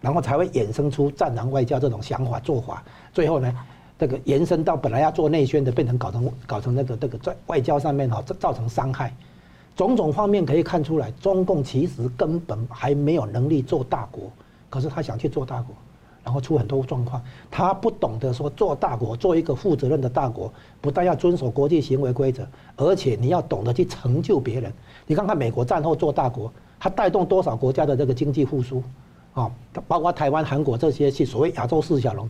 [0.00, 2.84] 然后才会衍生出战狼外交这种想法做法。
[3.12, 3.52] 最后呢，
[3.98, 9.12] 这个延伸到本来要做内宣的，变成搞成搞成那个这个在外交上面哈，造成伤害。
[9.74, 14.30] 种种方面可以看出来，中共其实根本还没有能力做大国，
[14.70, 15.74] 可是他想去做大国。
[16.24, 17.20] 然后出很多状况，
[17.50, 20.50] 他不懂得说做大国，做一个负责任的大国，
[20.80, 22.46] 不但要遵守国际行为规则，
[22.76, 24.72] 而且你要懂得去成就别人。
[25.06, 26.50] 你看看美国战后做大国，
[26.80, 28.82] 它带动多少国家的这个经济复苏，
[29.34, 29.50] 啊，
[29.86, 32.26] 包括台湾、韩国这些是所谓亚洲四小龙，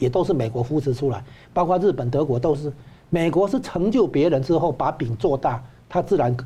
[0.00, 1.22] 也都是美国扶持出来。
[1.54, 2.72] 包括日本、德国都是，
[3.10, 6.36] 美国是成就别人之后把饼做大，它自然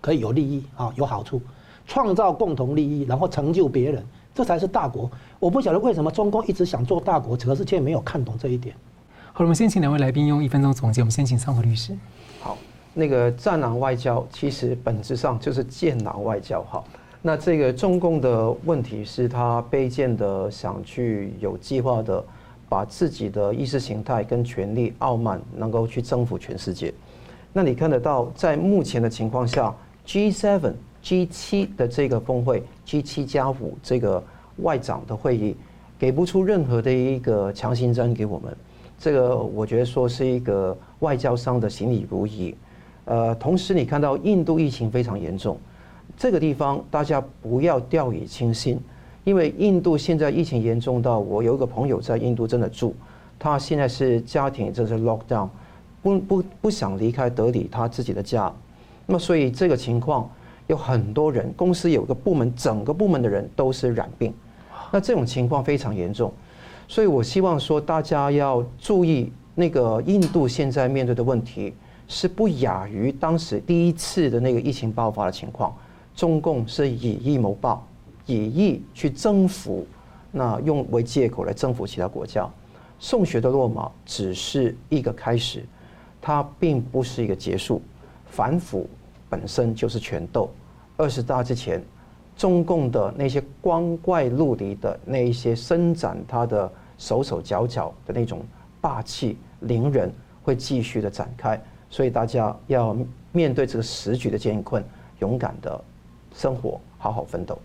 [0.00, 1.42] 可以有利益啊，有好处，
[1.84, 4.06] 创造共同利益，然后成就别人。
[4.34, 5.08] 这才是大国，
[5.38, 8.74] 我不晓得为什么中共一直想做大国，可是却没有看懂这一点。
[9.32, 11.02] 好，我们先请两位来宾用一分钟总结。
[11.02, 11.96] 我们先请桑和律师。
[12.40, 12.58] 好，
[12.92, 16.62] 那个战狼外交其实本质上就是战狼外交。
[16.62, 16.82] 哈，
[17.22, 22.24] 那这个中共的问题是他卑贱的想去有计划的
[22.68, 26.92] 把自己的意识形态跟权力傲慢能够去征服全世界。
[27.52, 29.72] 那你看得到，在目前的情况下
[30.04, 30.72] ，G7。
[31.04, 34.22] G7 的这个峰会，G 七加五这个
[34.56, 35.56] 外长的会议，
[35.98, 38.56] 给不出任何的一个强心针给我们。
[38.98, 42.54] 这个我觉得说是一个外交上的行礼如仪。
[43.06, 45.58] 呃，同时你看到印度疫情非常严重，
[46.16, 48.78] 这个地方大家不要掉以轻心，
[49.24, 52.94] 因为印度现在疫情严重到我有一个朋友在印度真的住，
[53.38, 55.48] 他现在是家庭这是 lockdown，
[56.02, 58.50] 不不不想离开德里他自己的家，
[59.06, 60.30] 那么所以这个情况。
[60.66, 64.32] 有很多人，公司有个部门，整个部门的人都是染病，
[64.90, 66.32] 那这种情况非常严重，
[66.88, 71.74] 所以我希望说大家要注意，那个印度现在面对的问题
[72.08, 75.74] 是不亚于当时第一次的那个疫情爆发的情况。
[76.14, 77.82] 中共是以疫谋霸，
[78.24, 79.84] 以疫去征服，
[80.30, 82.48] 那用为借口来征服其他国家。
[83.00, 85.64] 送学的落马只是一个开始，
[86.22, 87.82] 它并不是一个结束，
[88.26, 88.88] 反腐。
[89.34, 90.48] 本身就是权斗。
[90.96, 91.82] 二十大之前，
[92.36, 98.42] 中共的那些光怪陆离的那一些伸展他的手手脚脚的那种
[98.80, 100.08] 霸气凌人，
[100.44, 101.60] 会继续的展开。
[101.90, 102.96] 所以大家要
[103.32, 104.84] 面对这个时局的艰困，
[105.18, 105.82] 勇敢的
[106.32, 107.58] 生活，好好奋斗。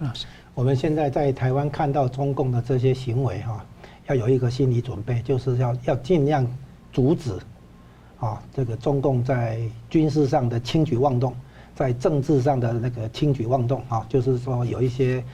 [0.00, 0.26] 老师，
[0.56, 3.64] 我们现在在台湾看到中共的这些行为哈，
[4.08, 6.44] 要有一个心理准备，就是要要尽量
[6.92, 7.38] 阻止。
[8.20, 9.58] 啊，这个中共在
[9.88, 11.34] 军事上的轻举妄动，
[11.74, 15.24] 在政治上的那个轻举妄动啊，就是说有一些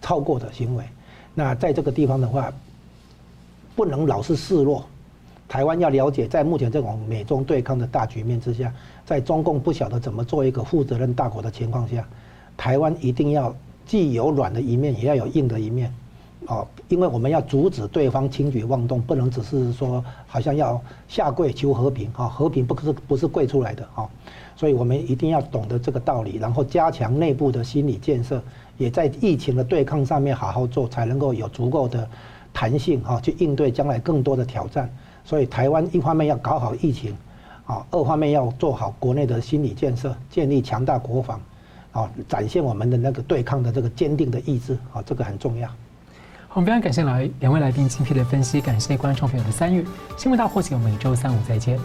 [0.00, 0.84] 超过的行为。
[1.34, 2.52] 那在这个地方的话，
[3.74, 4.86] 不能老是示弱。
[5.48, 8.72] 台湾要了解，在目前这种美中对抗的大局面之下，
[9.04, 12.06] 在中共不晓得怎么做一个负责任大国的情况下，
[12.56, 15.92] 台湾一定要既有软的一面，也要有硬的一面。
[16.46, 24.08] 哦，因为我们要阻止对方轻举妄动，不能只是说好像要下跪求和平啊，和平不是不是跪出来的啊，
[24.54, 28.40] 所以我们一定要懂得这个道理，然后加强内部的心理建设，
[28.78, 32.08] 也在疫情的对抗上面好好做，才能够有足够的
[32.52, 34.88] 弹性啊，去应对将来更多的挑战。
[35.24, 37.16] 所以台湾一方面要搞好疫情，
[37.64, 41.40] 啊，二方面要做好国内的心理建设，建立强大国防，
[41.90, 45.68] 啊，展现我们的那个对抗的这个坚定的意志，啊，这个很重要。
[46.56, 49.84] 我们非常感谢来两位来宾精辟的分析，感谢观众朋友的参与。
[50.16, 51.78] 新闻大破解，我们每周三五再见。